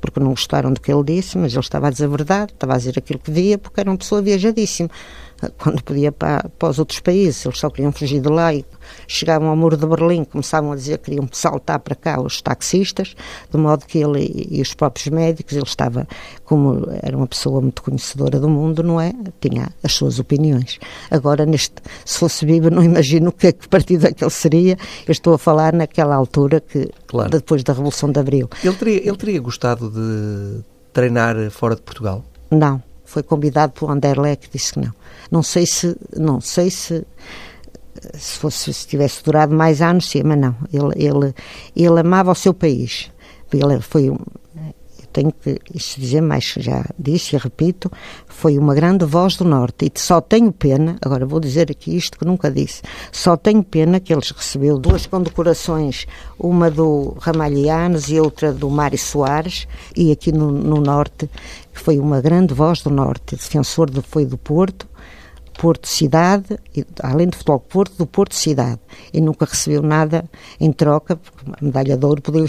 [0.00, 2.74] porque não gostaram do que ele disse, mas ele estava a dizer a verdade, estava
[2.74, 4.88] a dizer aquilo que via, porque era uma pessoa viajadíssima.
[5.58, 8.64] Quando podia para, para os outros países, eles só queriam fugir de lá e
[9.08, 13.14] chegavam ao muro de Berlim, começavam a dizer que queriam saltar para cá os taxistas,
[13.50, 16.06] de modo que ele e, os próprios médicos, ele estava,
[16.44, 19.12] como era uma pessoa muito conhecedora do mundo, não é?
[19.40, 20.78] Tinha as suas opiniões.
[21.10, 21.74] Agora, neste,
[22.04, 24.76] se fosse vivo, não imagino que, é que partido é que ele seria.
[25.06, 27.30] Eu estou a falar naquela altura que, Claro.
[27.30, 28.48] depois da Revolução de Abril.
[28.62, 32.24] Ele teria, ele teria gostado de treinar fora de Portugal?
[32.50, 34.92] Não, foi convidado pelo Anderlecht, disse que não.
[35.30, 37.06] Não sei se, não sei se
[38.14, 40.56] se fosse se tivesse durado mais anos, sim, mas não.
[40.72, 41.34] Ele ele
[41.76, 43.10] ele amava o seu país.
[43.52, 44.16] Ele foi um
[44.98, 47.92] eu tenho que isto dizer mais, já disse e repito,
[48.26, 49.90] foi uma grande voz do Norte.
[49.94, 54.00] E só tenho pena, agora vou dizer aqui isto que nunca disse, só tenho pena
[54.00, 56.06] que eles recebeu duas condecorações,
[56.38, 61.28] uma do Ramalhianos e outra do Mário Soares, e aqui no, no Norte,
[61.72, 64.88] que foi uma grande voz do Norte, defensor do, foi do Porto,
[65.58, 66.58] Porto Cidade,
[67.02, 68.80] além do Futebol Porto, do Porto Cidade.
[69.12, 70.24] E nunca recebeu nada
[70.58, 72.48] em troca, porque a medalha de ouro poderia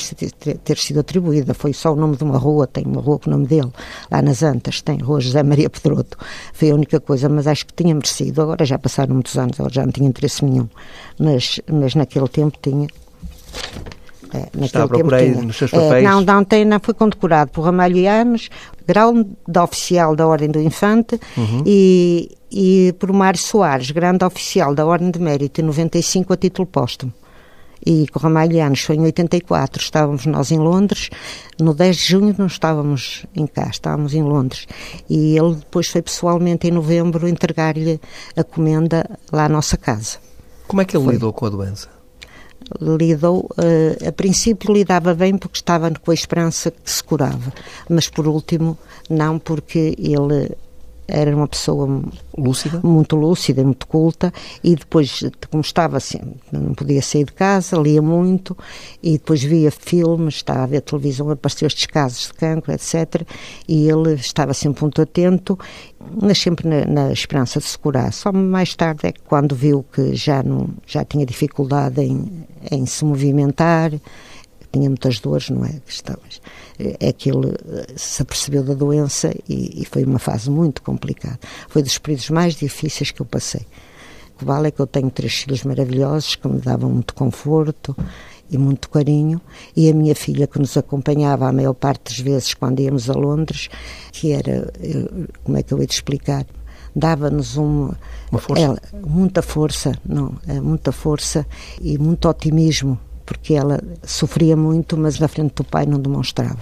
[0.63, 1.53] ter sido atribuída.
[1.53, 3.71] Foi só o nome de uma rua, tem uma rua com o nome dele,
[4.09, 6.17] lá nas Antas, tem Rua José Maria Pedroto.
[6.53, 8.41] Foi a única coisa, mas acho que tinha merecido.
[8.41, 10.67] Agora já passaram muitos anos, agora já não tinha interesse nenhum.
[11.19, 12.87] Mas, mas naquele tempo tinha.
[14.33, 16.03] É, Está a procurar nos seus papéis?
[16.05, 18.49] É, não, não, tem, não foi condecorado por Ramalhianos,
[18.87, 21.63] grau de oficial da Ordem do Infante uhum.
[21.65, 26.67] e, e por Mário Soares, grande oficial da Ordem de Mérito, em 95 a título
[26.67, 27.13] póstumo.
[27.85, 31.09] E com Ramalhianos foi em 84, estávamos nós em Londres,
[31.59, 34.65] no 10 de junho não estávamos em cá, estávamos em Londres.
[35.09, 37.99] E ele depois foi pessoalmente em novembro entregar-lhe
[38.37, 40.17] a comenda lá à nossa casa.
[40.65, 41.13] Como é que ele foi.
[41.15, 41.92] lidou com a doença?
[42.81, 47.53] Lidou, uh, a princípio lidava bem porque estava com a esperança que se curava,
[47.89, 48.77] mas por último
[49.09, 50.51] não porque ele
[51.07, 52.01] era uma pessoa
[52.37, 52.79] lúcida?
[52.83, 56.19] muito lúcida, muito culta e depois, como estava assim,
[56.51, 58.57] não podia sair de casa, lia muito
[59.01, 63.23] e depois via filmes, estava a ver televisão, apareceu estes casos de cancro, etc.
[63.67, 65.57] E ele estava sempre muito atento,
[66.21, 68.11] mas sempre na, na esperança de se curar.
[68.13, 72.85] Só mais tarde é que quando viu que já, não, já tinha dificuldade em, em
[72.85, 73.91] se movimentar,
[74.73, 75.79] tinha muitas dores, não é?
[75.85, 76.41] Questões.
[76.99, 81.39] É que ele eh, se apercebeu da doença e, e, foi uma fase muito complicada.
[81.69, 83.61] Foi dos períodos mais difíceis que eu passei.
[84.35, 87.95] O que vale é que eu tenho três filhos maravilhosos que me davam muito conforto
[88.49, 89.39] e muito carinho,
[89.75, 93.13] e a minha filha que nos acompanhava a maior parte das vezes quando íamos a
[93.13, 93.69] Londres,
[94.11, 96.45] que era, eh, como é que eu ia te explicar?
[96.95, 97.97] dava-nos uma,
[98.31, 98.63] uma força.
[98.63, 101.43] Ela, muita força, não, é muita força
[101.81, 106.59] e muito otimismo porque ela sofria muito, mas na frente do pai não demonstrava.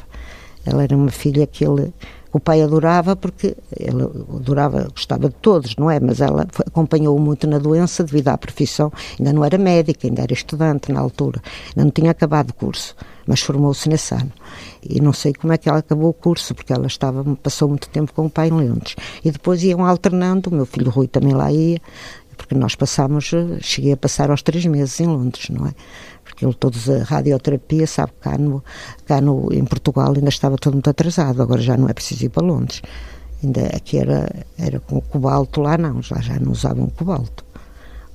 [0.65, 1.91] Ela era uma filha que ele,
[2.31, 5.99] o pai adorava porque ele adorava, gostava de todos, não é?
[5.99, 8.91] Mas ela acompanhou-o muito na doença devido à profissão.
[9.17, 12.95] Ainda não era médica, ainda era estudante na altura, ainda não tinha acabado o curso,
[13.25, 14.31] mas formou-se nesse ano.
[14.87, 17.89] E não sei como é que ela acabou o curso, porque ela estava, passou muito
[17.89, 18.95] tempo com o pai em Londres.
[19.25, 21.81] E depois iam alternando, o meu filho Rui também lá ia,
[22.37, 25.73] porque nós passámos, cheguei a passar aos três meses em Londres, não é?
[26.41, 28.63] Ele todos a radioterapia, sabe, cá, no,
[29.05, 32.29] cá no, em Portugal ainda estava tudo muito atrasado, agora já não é preciso ir
[32.29, 32.81] para Londres.
[33.43, 37.45] Ainda aqui era, era com cobalto, lá não, lá já não usavam cobalto.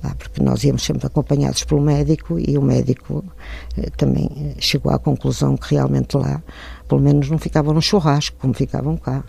[0.03, 3.23] Lá, porque nós íamos sempre acompanhados pelo médico e o médico
[3.75, 6.41] eh, também eh, chegou à conclusão que realmente lá,
[6.87, 9.23] pelo menos não ficavam no churrasco, como ficavam cá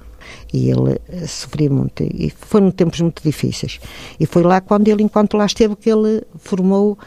[0.53, 3.81] e ele eh, sofria muito e foram tempos muito difíceis
[4.19, 6.99] e foi lá quando ele enquanto lá esteve que ele formou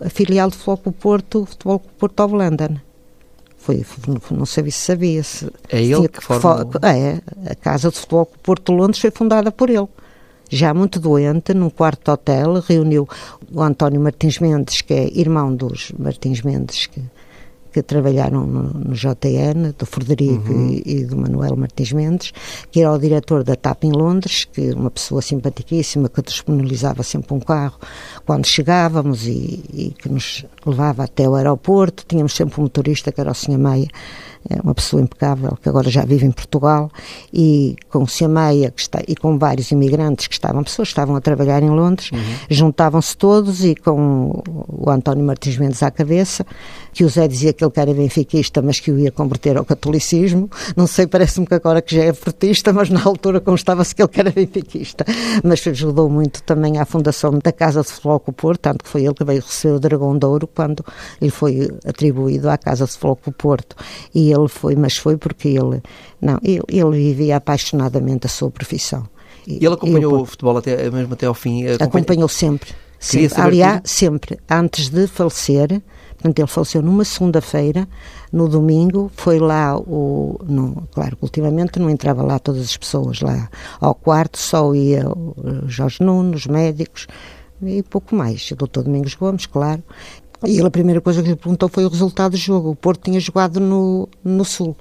[0.00, 2.76] a filial de Futebol Porto, Futebol Porto of London.
[3.56, 3.84] Foi,
[4.30, 5.50] não sabia se sabia se.
[5.68, 6.66] É ele que forma...
[6.82, 9.88] É, a Casa de Futebol Porto de Londres foi fundada por ele.
[10.48, 13.08] Já muito doente, num quarto de hotel, reuniu
[13.52, 17.00] o António Martins Mendes, que é irmão dos Martins Mendes, que
[17.72, 20.70] que trabalharam no, no JN, do Frederico uhum.
[20.70, 22.32] e, e, do Manuel Martins Mendes,
[22.70, 27.34] que era o diretor da TAP em Londres, que uma pessoa simpaticíssima, que disponibilizava sempre
[27.34, 27.78] um carro
[28.26, 32.04] quando chegávamos e, e que nos levava até o aeroporto.
[32.06, 33.58] Tínhamos sempre um motorista, que era o Sr.
[33.58, 33.88] Meia,
[34.48, 36.90] é uma pessoa impecável, que agora já vive em Portugal,
[37.32, 41.14] e com o Ciameia que está, e com vários imigrantes que estavam, pessoas que estavam
[41.14, 42.18] a trabalhar em Londres, uhum.
[42.48, 46.46] juntavam-se todos e com o António Martins Mendes à cabeça,
[46.92, 50.50] que o Zé dizia que ele era benfiquista, mas que o ia converter ao catolicismo.
[50.76, 54.10] Não sei, parece-me que agora que já é portista, mas na altura constava-se que ele
[54.14, 55.04] era benfiquista.
[55.42, 58.90] Mas ajudou muito também à fundação da Casa de Futebol com o Porto, tanto que
[58.90, 60.84] foi ele que veio receber o Dragão de Ouro quando
[61.20, 63.76] ele foi atribuído à Casa de Futebol com o Porto.
[64.14, 65.82] E ele foi, mas foi porque ele,
[66.20, 69.04] não, ele, ele vivia apaixonadamente a sua profissão.
[69.46, 71.66] E ele acompanhou eu, o futebol até, mesmo até ao fim?
[71.66, 72.70] Acompanhou, acompanhou sempre.
[72.98, 73.40] sempre.
[73.40, 74.38] Aliás, sempre.
[74.48, 75.82] Antes de falecer,
[76.20, 77.88] portanto, ele faleceu numa segunda-feira,
[78.30, 80.38] no domingo, foi lá o.
[80.46, 83.48] No, claro ultimamente não entrava lá todas as pessoas lá.
[83.80, 85.34] Ao quarto só ia o
[85.66, 87.06] Jorge Nuno, os médicos
[87.62, 88.50] e pouco mais.
[88.50, 89.82] O doutor Domingos Gomes, claro.
[90.46, 92.70] E ele, a primeira coisa que lhe perguntou foi o resultado do jogo.
[92.70, 94.76] O Porto tinha jogado no, no Sul,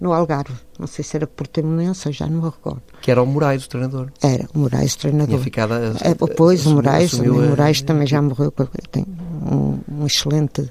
[0.00, 0.54] no Algarve.
[0.82, 2.82] Não sei se era Portimonense, já não me recordo.
[3.00, 4.10] Que era o Moraes, o treinador.
[4.20, 5.28] Era, o Moraes, o treinador.
[5.28, 8.52] Tinha ficado a, é, pois, o Moraes, o Moraes também já morreu.
[8.90, 9.06] Tem
[9.48, 10.68] um, um excelente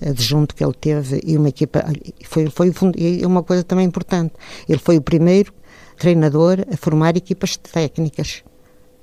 [0.00, 1.84] adjunto que ele teve e uma equipa.
[2.24, 4.32] Foi, foi e uma coisa também importante.
[4.66, 5.52] Ele foi o primeiro
[5.98, 8.42] treinador a formar equipas técnicas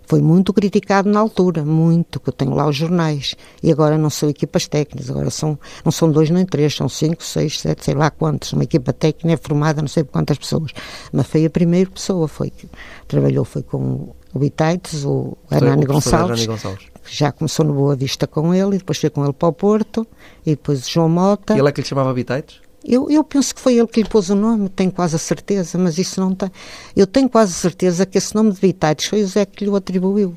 [0.08, 3.36] Foi muito criticado na altura, muito, que eu tenho lá os jornais.
[3.62, 7.22] E agora não são equipas técnicas, agora são, não são dois nem três, são cinco,
[7.24, 8.54] seis, sete, sei lá quantos.
[8.54, 10.72] Uma equipa técnica é formada não sei por quantas pessoas.
[11.12, 12.70] Mas foi a primeira pessoa, foi que
[13.06, 18.26] trabalhou, foi com o Bitaites, o Hernani Gonçalves, Gonçalves, que já começou no Boa Vista
[18.26, 20.08] com ele, e depois foi com ele para o Porto,
[20.46, 21.54] e depois o João Mota.
[21.54, 22.62] E ele é que lhe chamava Bitaites?
[22.88, 25.78] Eu, eu penso que foi ele que lhe pôs o nome, tenho quase a certeza,
[25.78, 26.50] mas isso não tem.
[26.96, 29.70] Eu tenho quase a certeza que esse nome de Vitaites foi o Zé que lhe
[29.70, 30.34] o atribuiu.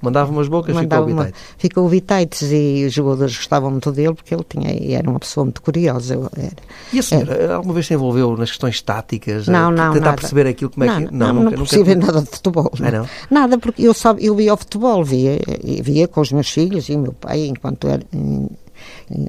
[0.00, 1.54] Mandava umas bocas, Mandava ficou uma- Bitaites.
[1.58, 5.44] Ficou o Vitaites e os jogadores gostavam muito dele porque ele tinha, era uma pessoa
[5.44, 6.14] muito curiosa.
[6.36, 6.52] Era.
[6.92, 9.46] E a senhora, alguma vez se envolveu nas questões táticas?
[9.46, 10.16] Não, a não, Tentar nada.
[10.16, 11.14] perceber aquilo como é não, que...
[11.14, 12.06] Não, não, nunca, percebi nunca...
[12.08, 12.72] nada de futebol.
[12.80, 13.08] Ah, não?
[13.30, 16.96] Nada, porque eu, só, eu via ao futebol, via, via com os meus filhos e
[16.96, 18.02] o meu pai, enquanto era.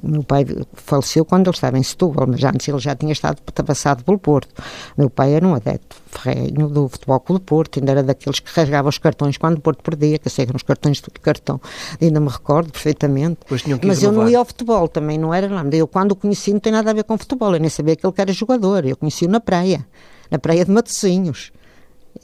[0.02, 3.40] O meu pai faleceu quando ele estava em Setúbal, mas antes ele já tinha estado
[3.42, 4.48] passado pelo Porto.
[4.96, 8.40] O meu pai era um adepto ferrenho do Futebol Clube do Porto, ainda era daqueles
[8.40, 11.60] que rasgava os cartões quando o Porto perdia, que eram os cartões de cartão,
[12.00, 13.40] ainda me recordo perfeitamente.
[13.86, 15.64] Mas eu não ia ao futebol, também não era lá.
[15.72, 18.06] Eu quando o conheci não tem nada a ver com futebol, eu nem sabia que
[18.06, 18.84] ele era jogador.
[18.84, 19.86] Eu conheci-o na praia,
[20.30, 21.52] na praia de Matosinhos.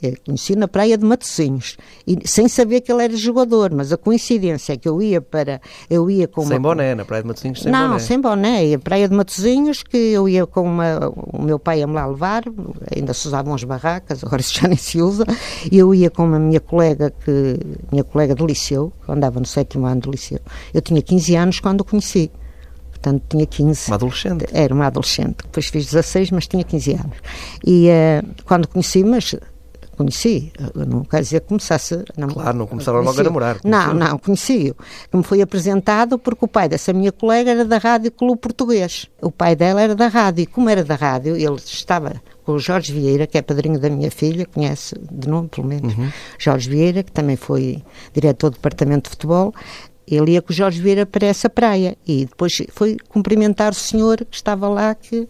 [0.01, 1.77] Eu conheci na praia de Matosinhos,
[2.07, 5.61] e, sem saber que ele era jogador, mas a coincidência é que eu ia para.
[5.89, 7.99] Eu ia com Sem uma, boné, na Praia de Matosinhos, sem não, boné.
[7.99, 8.73] sem boné.
[8.73, 12.43] A Praia de Matosinhos, que eu ia com uma, o meu pai ia-me lá levar,
[12.95, 15.25] ainda se usavam as barracas, agora isso já nem se usa,
[15.71, 17.59] e eu ia com uma minha colega, que,
[17.91, 20.39] minha colega de liceu, que andava no sétimo ano de liceu.
[20.73, 22.31] Eu tinha 15 anos quando o conheci,
[22.89, 23.89] portanto tinha 15.
[23.89, 24.45] Uma adolescente.
[24.51, 27.17] Era uma adolescente, depois fiz 16, mas tinha 15 anos.
[27.65, 29.35] E eh, quando conheci, mas
[29.97, 32.43] conheci, eu não quer dizer que começasse a namorar.
[32.43, 34.09] Claro, não começaram logo a namorar, Não, conheceu?
[34.09, 34.75] não, conheci-o.
[35.09, 39.07] Que me foi apresentado porque o pai dessa minha colega era da Rádio Clube Português.
[39.21, 40.43] O pai dela era da rádio.
[40.43, 43.89] E como era da rádio, ele estava com o Jorge Vieira, que é padrinho da
[43.89, 45.95] minha filha, conhece de nome pelo menos.
[45.95, 46.11] Uhum.
[46.39, 49.53] Jorge Vieira, que também foi diretor do departamento de futebol.
[50.07, 54.17] Ele ia com o Jorge Vieira para essa praia e depois foi cumprimentar o senhor
[54.17, 55.27] que estava lá, que,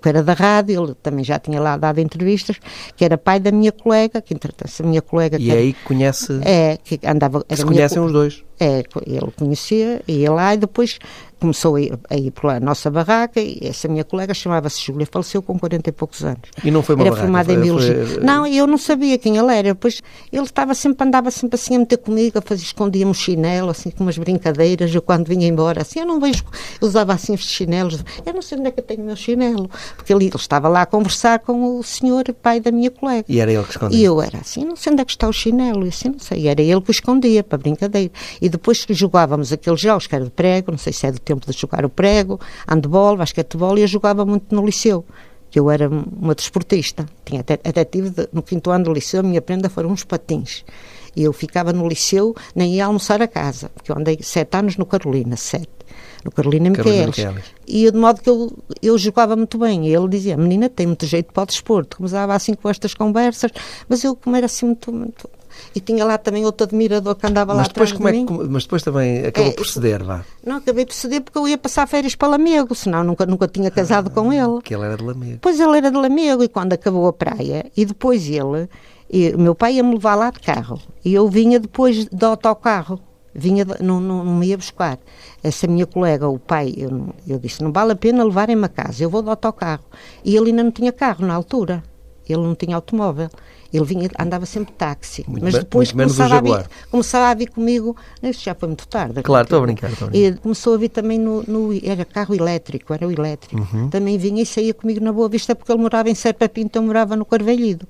[0.00, 2.56] que era da rádio, ele também já tinha lá dado entrevistas,
[2.96, 5.72] que era pai da minha colega, que entretanto, essa minha colega E que era- aí
[5.72, 6.40] que conhece...
[6.44, 7.44] é, que andava.
[7.48, 8.44] era se minha conhecem co- os dois.
[8.62, 10.98] É, ele conhecia, ia lá e depois
[11.40, 15.42] começou a ir, a ir pela nossa barraca e essa minha colega chamava-se Júlia, faleceu
[15.42, 16.42] com 40 e poucos anos.
[16.62, 18.06] E não foi uma era barraca, formada em foi- biologia.
[18.06, 19.70] foi- Não, eu não sabia quem ele era.
[19.74, 20.00] Depois
[20.32, 24.04] ele estava sempre, andava sempre assim a meter comigo, a fazer, escondia-me chinelo, assim, com
[24.04, 24.94] umas brincadeiras.
[24.94, 26.44] Eu quando vinha embora, assim, eu não vejo,
[26.80, 28.04] eu usava assim os chinelos.
[28.24, 29.68] Eu não sei onde é que eu tenho o meu chinelo.
[29.96, 33.24] Porque ele, ele estava lá a conversar com o senhor, pai da minha colega.
[33.28, 33.98] E era ele que escondia.
[33.98, 36.20] E eu era assim, não sei onde é que está o chinelo, e assim, não
[36.20, 36.42] sei.
[36.42, 38.12] E era ele que o escondia, para brincadeira.
[38.40, 41.18] E depois que jogávamos aqueles jogos que era de prego, não sei se é do
[41.18, 42.38] tempo de jogar o prego,
[42.68, 45.04] handball, basquetebol, e eu jogava muito no liceu.
[45.50, 47.04] Que eu era uma desportista.
[47.26, 50.02] Tinha até, até tive, de- no quinto ano do liceu, a minha prenda foram uns
[50.04, 50.64] patins.
[51.14, 54.76] E eu ficava no liceu, nem ia almoçar a casa, porque eu andei sete anos
[54.78, 55.68] no Carolina, sete.
[56.24, 56.70] No Carolina.
[56.70, 57.16] Miquelis.
[57.66, 59.88] E de modo que eu, eu jogava muito bem.
[59.88, 61.96] E ele dizia: Menina, tem muito jeito para o desporto.
[61.98, 63.50] Começava assim com estas conversas,
[63.88, 64.90] mas eu, como era assim muito.
[64.92, 65.28] muito...
[65.74, 68.18] E tinha lá também outro admirador que andava lá Mas depois, atrás como é de
[68.18, 68.38] que, mim.
[68.38, 70.24] como- mas depois também acabou É, por ceder, vá.
[70.44, 73.70] Não, acabei de ceder porque eu ia passar férias para Lamego, senão nunca, nunca tinha
[73.70, 74.60] casado com ele.
[74.62, 75.32] Que ele era de Lamego.
[75.32, 78.68] Depois ele era de Lamego e quando acabou a praia, e depois ele,
[79.10, 82.98] e o meu pai ia-me levar lá de carro, e eu vinha depois de autocarro,
[83.34, 84.98] vinha, não, não, não me ia buscar.
[85.42, 89.02] Essa minha colega, o pai, eu, eu disse, não vale a pena levarem-me a casa,
[89.02, 89.84] eu vou de autocarro.
[90.24, 91.82] E ele ainda não tinha carro na altura,
[92.28, 93.28] ele não tinha automóvel.
[93.72, 95.24] Ele vinha, andava sempre de táxi.
[95.26, 97.96] Muito mas depois menos começava a, vir, começava a vir comigo.
[98.22, 99.22] Isso já foi muito tarde.
[99.22, 100.34] Claro, estou a brincar, estou a brincar.
[100.34, 103.56] E começou a vir também no, no- Era carro elétrico, era o elétrico.
[103.72, 103.88] Uhum.
[103.88, 106.82] Também vinha e saía comigo na Boa Vista porque ele morava em Serpa Pinto, eu
[106.82, 107.86] morava no Carvalhido.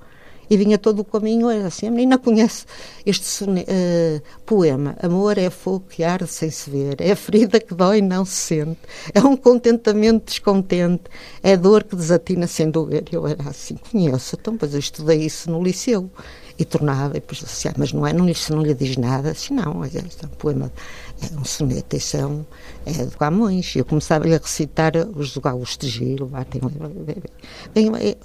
[0.53, 2.67] E vinha todo o caminho, assim, a menina conhece
[3.07, 4.95] este eh, poema.
[5.03, 8.35] Amor é fogo que arde sem se ver, é ferida que dói e não se
[8.35, 8.79] sente,
[9.15, 11.05] é um contentamento descontente,
[11.43, 13.05] é dor que desatina sem doer.
[13.11, 16.11] Eu era assim, conheço, então, pois eu estudei isso no liceu.
[16.59, 19.31] E tornava, e depois assim, ah, mas não é, não, isso não lhe diz nada.
[19.31, 20.71] Assim, não, é, é um poema,
[21.23, 22.45] é um soneto, isso é, um,
[22.87, 23.75] é de Camões.
[23.77, 25.89] Eu começava-lhe a recitar os galos de
[27.75, 28.17] bem, bem,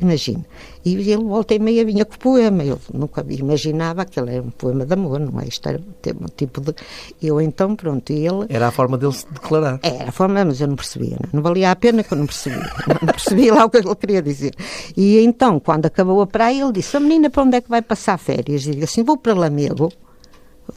[0.00, 0.44] imagina.
[0.84, 2.64] E ele volta e meia vinha com o poema.
[2.64, 5.46] Eu nunca imaginava que ele era um poema de amor, não é?
[5.46, 6.74] Isto era um tipo de.
[7.22, 8.46] Eu então, pronto, e ele.
[8.48, 9.80] Era a forma dele se declarar.
[9.82, 11.16] Era a forma, mas eu não percebia.
[11.20, 12.70] Não, não valia a pena que eu não percebia.
[12.88, 14.54] Não percebia lá o que ele queria dizer.
[14.96, 17.82] E então, quando acabou a praia, ele disse: A menina para onde é que vai
[17.82, 18.66] passar férias?
[18.66, 19.92] E eu assim: Vou para Lamego.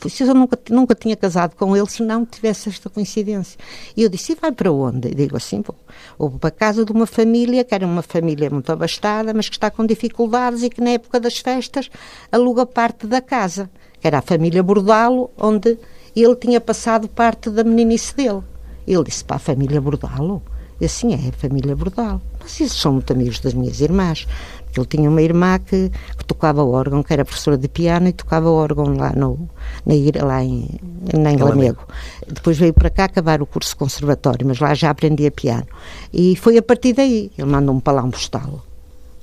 [0.10, 3.60] Se eu nunca, nunca tinha casado com ele se não tivesse esta coincidência.
[3.96, 5.10] E eu disse: E vai para onde?
[5.10, 5.76] E digo assim: Vou,
[6.18, 9.56] vou para a casa de uma família, que era uma família muito abastada, mas que
[9.56, 11.90] está com dificuldades e que na época das festas
[12.32, 13.70] aluga parte da casa
[14.02, 15.78] que era a família Bordalo, onde
[16.16, 18.42] ele tinha passado parte da meninice dele.
[18.88, 20.42] Ele disse, para a família Bordalo?
[20.82, 22.20] E assim é, a família Bordalo.
[22.42, 24.28] Mas eles são muito amigos das minhas irmãs.
[24.66, 28.14] Porque ele tinha uma irmã que, que, tocava órgão, que era professora de piano e
[28.14, 29.50] tocava órgão lá, no,
[29.86, 30.68] na, lá em,
[31.14, 31.86] em Lamego.
[32.26, 35.68] Depois veio para cá acabar o curso conservatório, mas lá já aprendia piano.
[36.14, 37.32] E foi a partir daí.
[37.38, 38.64] Ele mandou-me para lá um postal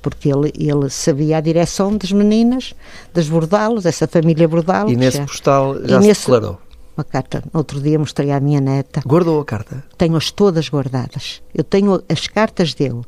[0.00, 2.74] porque ele, ele sabia a direção das meninas,
[3.12, 4.90] das Bordalos, essa família Bordalo.
[4.90, 6.58] E nesse já, postal já se nesse, declarou?
[6.99, 7.44] Uma carta.
[7.55, 9.01] Outro dia mostrei à minha neta.
[9.07, 9.84] Guardou a carta?
[9.96, 11.40] Tenho-as todas guardadas.
[11.55, 13.03] Eu tenho as cartas dele.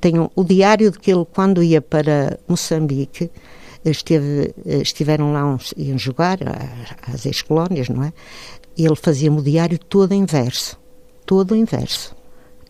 [0.00, 3.28] Tenho o diário de que ele, quando ia para Moçambique,
[3.84, 6.38] esteve, estiveram lá, uns, iam jogar
[7.12, 8.12] às ex-colónias, não é?
[8.78, 10.78] Ele fazia-me o diário todo em verso.
[11.26, 12.14] Todo em verso.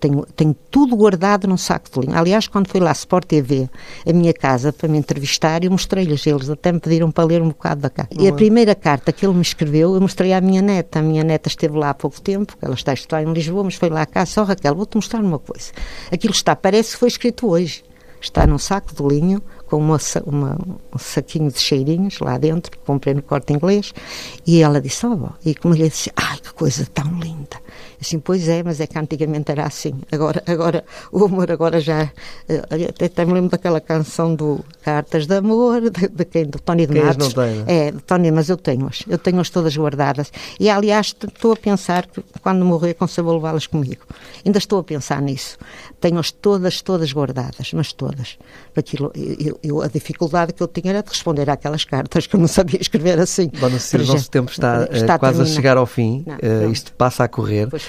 [0.03, 2.19] Tenho, tenho tudo guardado num saco de linha.
[2.19, 3.71] Aliás, quando fui lá à Sport TV,
[4.05, 6.27] a minha casa, para me entrevistar, eu mostrei-lhes.
[6.27, 8.13] Eles até me pediram para ler um bocado da carta.
[8.19, 10.99] E a primeira carta que ele me escreveu, eu mostrei à minha neta.
[10.99, 13.77] A minha neta esteve lá há pouco tempo, ela está a estudar em Lisboa, mas
[13.77, 14.33] foi lá casa.
[14.33, 15.71] Só, Raquel, vou-te mostrar uma coisa.
[16.11, 17.85] Aquilo está, parece que foi escrito hoje.
[18.21, 19.41] Está num saco de linho,
[19.73, 20.59] com uma, uma,
[20.95, 23.95] um saquinho de cheirinhos lá dentro, que comprei no corte inglês,
[24.47, 27.57] e ela disse, oh, e como lhe disse, ai, que coisa tão linda.
[28.03, 29.95] Assim, pois é, mas é que antigamente era assim.
[30.11, 32.11] Agora, agora o amor agora já.
[32.49, 36.47] Eh, até, até me lembro daquela canção do Cartas de Amor, de, de quem?
[36.47, 37.33] Do Tony de Matos.
[37.33, 39.05] Não tem, é, de Tony, mas eu tenho-as.
[39.09, 40.33] Eu tenho-as todas guardadas.
[40.59, 44.03] E aliás, estou a pensar que quando morrer, consigo levá-las comigo.
[44.45, 45.57] Ainda estou a pensar nisso.
[46.01, 48.37] Tenho-as todas, todas guardadas, mas todas.
[48.75, 52.41] Aquilo, eu, eu, a dificuldade que eu tinha era de responder àquelas cartas que eu
[52.41, 53.49] não sabia escrever assim.
[53.49, 56.25] Dona Cecília, o nosso tempo está, está quase a, a chegar ao fim.
[56.27, 57.69] Não, uh, isto passa a correr.
[57.69, 57.89] Pois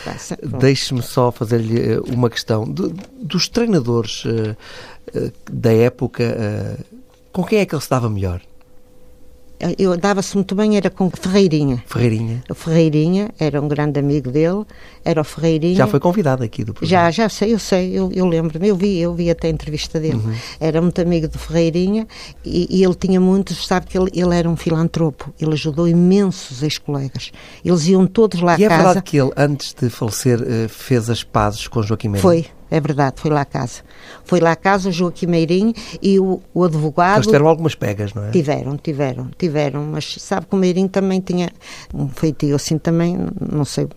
[0.60, 2.66] Deixe-me só fazer-lhe eh, uma questão.
[2.66, 4.56] dos treinadores uh,
[5.16, 6.24] uh, da época,
[7.32, 8.42] com quem é que ele se dava melhor?
[9.78, 11.84] Eu dava-se muito bem, era com Ferreirinha.
[11.88, 12.44] Ferreirinha.
[12.50, 14.64] O Ferreirinha era um grande amigo dele,
[15.04, 15.76] era o Ferreirinha.
[15.76, 16.90] Já foi convidado aqui do programa.
[16.90, 20.00] Já, já sei, eu sei, eu, eu lembro-me, eu vi, eu vi até a entrevista
[20.00, 20.16] dele.
[20.16, 20.34] Uhum.
[20.60, 22.08] Era muito amigo do Ferreirinha
[22.44, 26.64] e, e, ele tinha muitos, sabe que ele, ele era um filantropo, ele ajudou imensos
[26.64, 27.32] ex-colegas.
[27.64, 28.74] Eles iam todos lá e à casa.
[28.74, 32.22] E é verdade que ele, antes de falecer, eh, fez as pazes com Joaquim Mendes?
[32.22, 33.84] Foi, é verdade, foi lá a casa.
[34.26, 37.18] Foi lá a casa o Joaquim Meirinho e o, o advogado.
[37.18, 38.32] Eles tiveram algumas pegas, não é?
[38.32, 41.52] Tiveram, tiveram, tiveram, mas sabe que o Meirinho também tinha
[41.94, 43.88] um feitio assim também, não sei.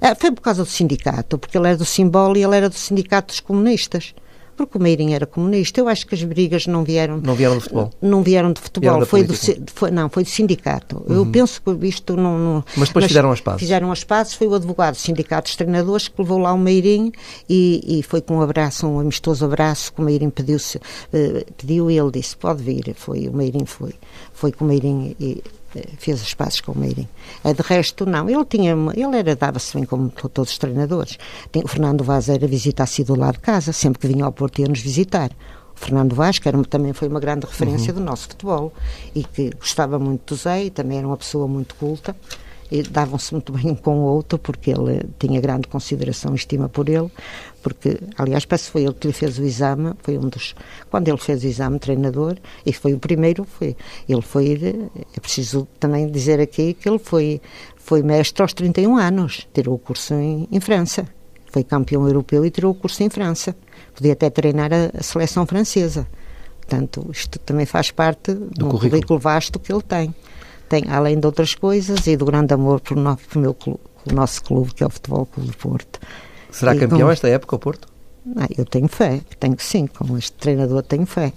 [0.00, 2.76] É, foi por causa do sindicato, porque ele era do Simbolo e ele era do
[2.76, 4.14] Sindicato dos Comunistas
[4.56, 5.80] porque o Meirinho era comunista.
[5.80, 7.18] Eu acho que as brigas não vieram.
[7.18, 7.90] Não vieram do futebol?
[8.00, 9.34] Não vieram de futebol, foi do,
[9.74, 11.02] foi, não, foi do sindicato.
[11.06, 11.16] Uhum.
[11.16, 12.38] Eu penso que isto não.
[12.38, 13.60] não mas depois mas fizeram as pazes.
[13.60, 17.12] Fizeram as pazes, foi o advogado do sindicato dos treinadores que levou lá o Meirinho
[17.48, 21.90] e, e foi com um abraço, um amistoso abraço, que o Meirinho pediu-se, uh, pediu
[21.90, 22.94] e ele disse: pode vir.
[22.94, 23.94] Foi, o Meirinho foi.
[24.32, 25.42] Foi com o Meirinho e
[25.98, 27.08] fez as pazes com o Meirinho.
[27.44, 28.28] Eh, de resto, não.
[28.28, 31.18] Ele tinha, ele era, dava-se bem como todos os treinadores.
[31.54, 34.68] O Fernando Vaz era visitasse do lado de casa, sempre que vinha ao Porto ia
[34.68, 35.30] nos visitar.
[35.74, 38.00] O Fernando Vaz, que era, também foi uma grande referência uhum.
[38.00, 38.72] do nosso futebol
[39.14, 42.14] e que gostava muito do Zé e também era uma pessoa muito culta
[42.90, 46.88] davam-se muito bem um com o outro, porque ele tinha grande consideração e estima por
[46.88, 47.10] ele,
[47.62, 50.54] porque, aliás, parece que foi ele que lhe fez o exame, foi um dos,
[50.90, 53.76] quando ele fez o exame treinador, e foi o primeiro, foi,
[54.08, 57.40] ele foi, é preciso também dizer aqui que ele foi,
[57.76, 61.06] foi mestre aos 31 anos, tirou o curso em, em França,
[61.50, 63.54] foi campeão europeu e tirou o curso em França,
[63.94, 66.06] podia até treinar a, a seleção francesa.
[66.60, 68.80] Portanto, isto também faz parte do, do currículo.
[68.80, 70.14] currículo vasto que ele tem
[70.72, 74.14] tem, além de outras coisas, e do grande amor por, no, por meu clube, o
[74.14, 76.00] nosso clube, que é o Futebol Clube do Porto.
[76.52, 77.10] Será e campeão com...
[77.10, 77.88] esta época o Porto?
[78.36, 81.32] Ah, eu tenho fé, tenho que sim, com este treinador tenho fé.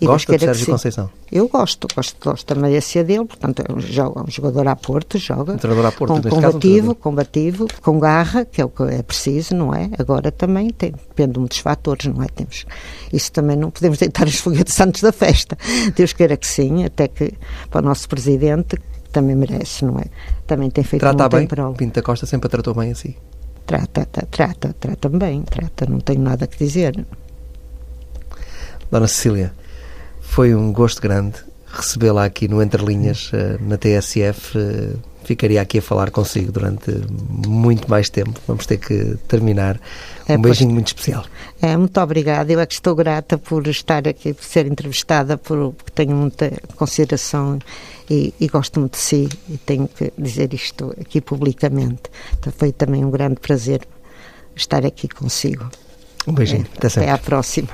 [0.00, 1.10] E Gosta de Sérgio Conceição?
[1.30, 5.18] Eu gosto, gosto, gosto da merecia dele, portanto é um, joga, um jogador a Porto,
[5.18, 5.52] joga.
[5.52, 9.02] Um treinador a Porto, com, combativo, caso, combativo, com garra, que é o que é
[9.02, 9.90] preciso, não é?
[9.98, 12.26] Agora também tem, depende de muitos fatores, não é?
[12.28, 12.64] Temos,
[13.12, 15.58] isso também não podemos deitar os foguetes antes da festa.
[15.94, 17.34] Deus queira que sim, até que
[17.68, 20.04] para o nosso presidente, que também merece, não é?
[20.46, 21.74] Também tem feito Trata bem, prol.
[21.74, 23.14] Pinto da Costa sempre a tratou bem assim?
[23.70, 27.06] Trata, trata, trata, trata bem, trata, não tenho nada a dizer.
[28.90, 29.52] Dona Cecília,
[30.20, 31.36] foi um gosto grande
[31.72, 34.58] recebê-la aqui no Entre Linhas, eh, na TSF.
[34.58, 36.90] Eh, ficaria aqui a falar consigo durante
[37.46, 38.40] muito mais tempo.
[38.44, 39.78] Vamos ter que terminar.
[40.26, 41.24] É, um beijinho pois, muito especial.
[41.62, 42.52] É, muito obrigada.
[42.52, 46.50] Eu é que estou grata por estar aqui, por ser entrevistada, por, porque tenho muita
[46.74, 47.60] consideração
[48.10, 52.02] e, e, gosto muito de si e tenho que dizer isto aqui publicamente.
[52.38, 53.86] Então foi também um grande prazer
[54.56, 55.70] estar aqui consigo.
[56.26, 56.66] Um beijinho.
[56.74, 57.68] É, até, até à próxima.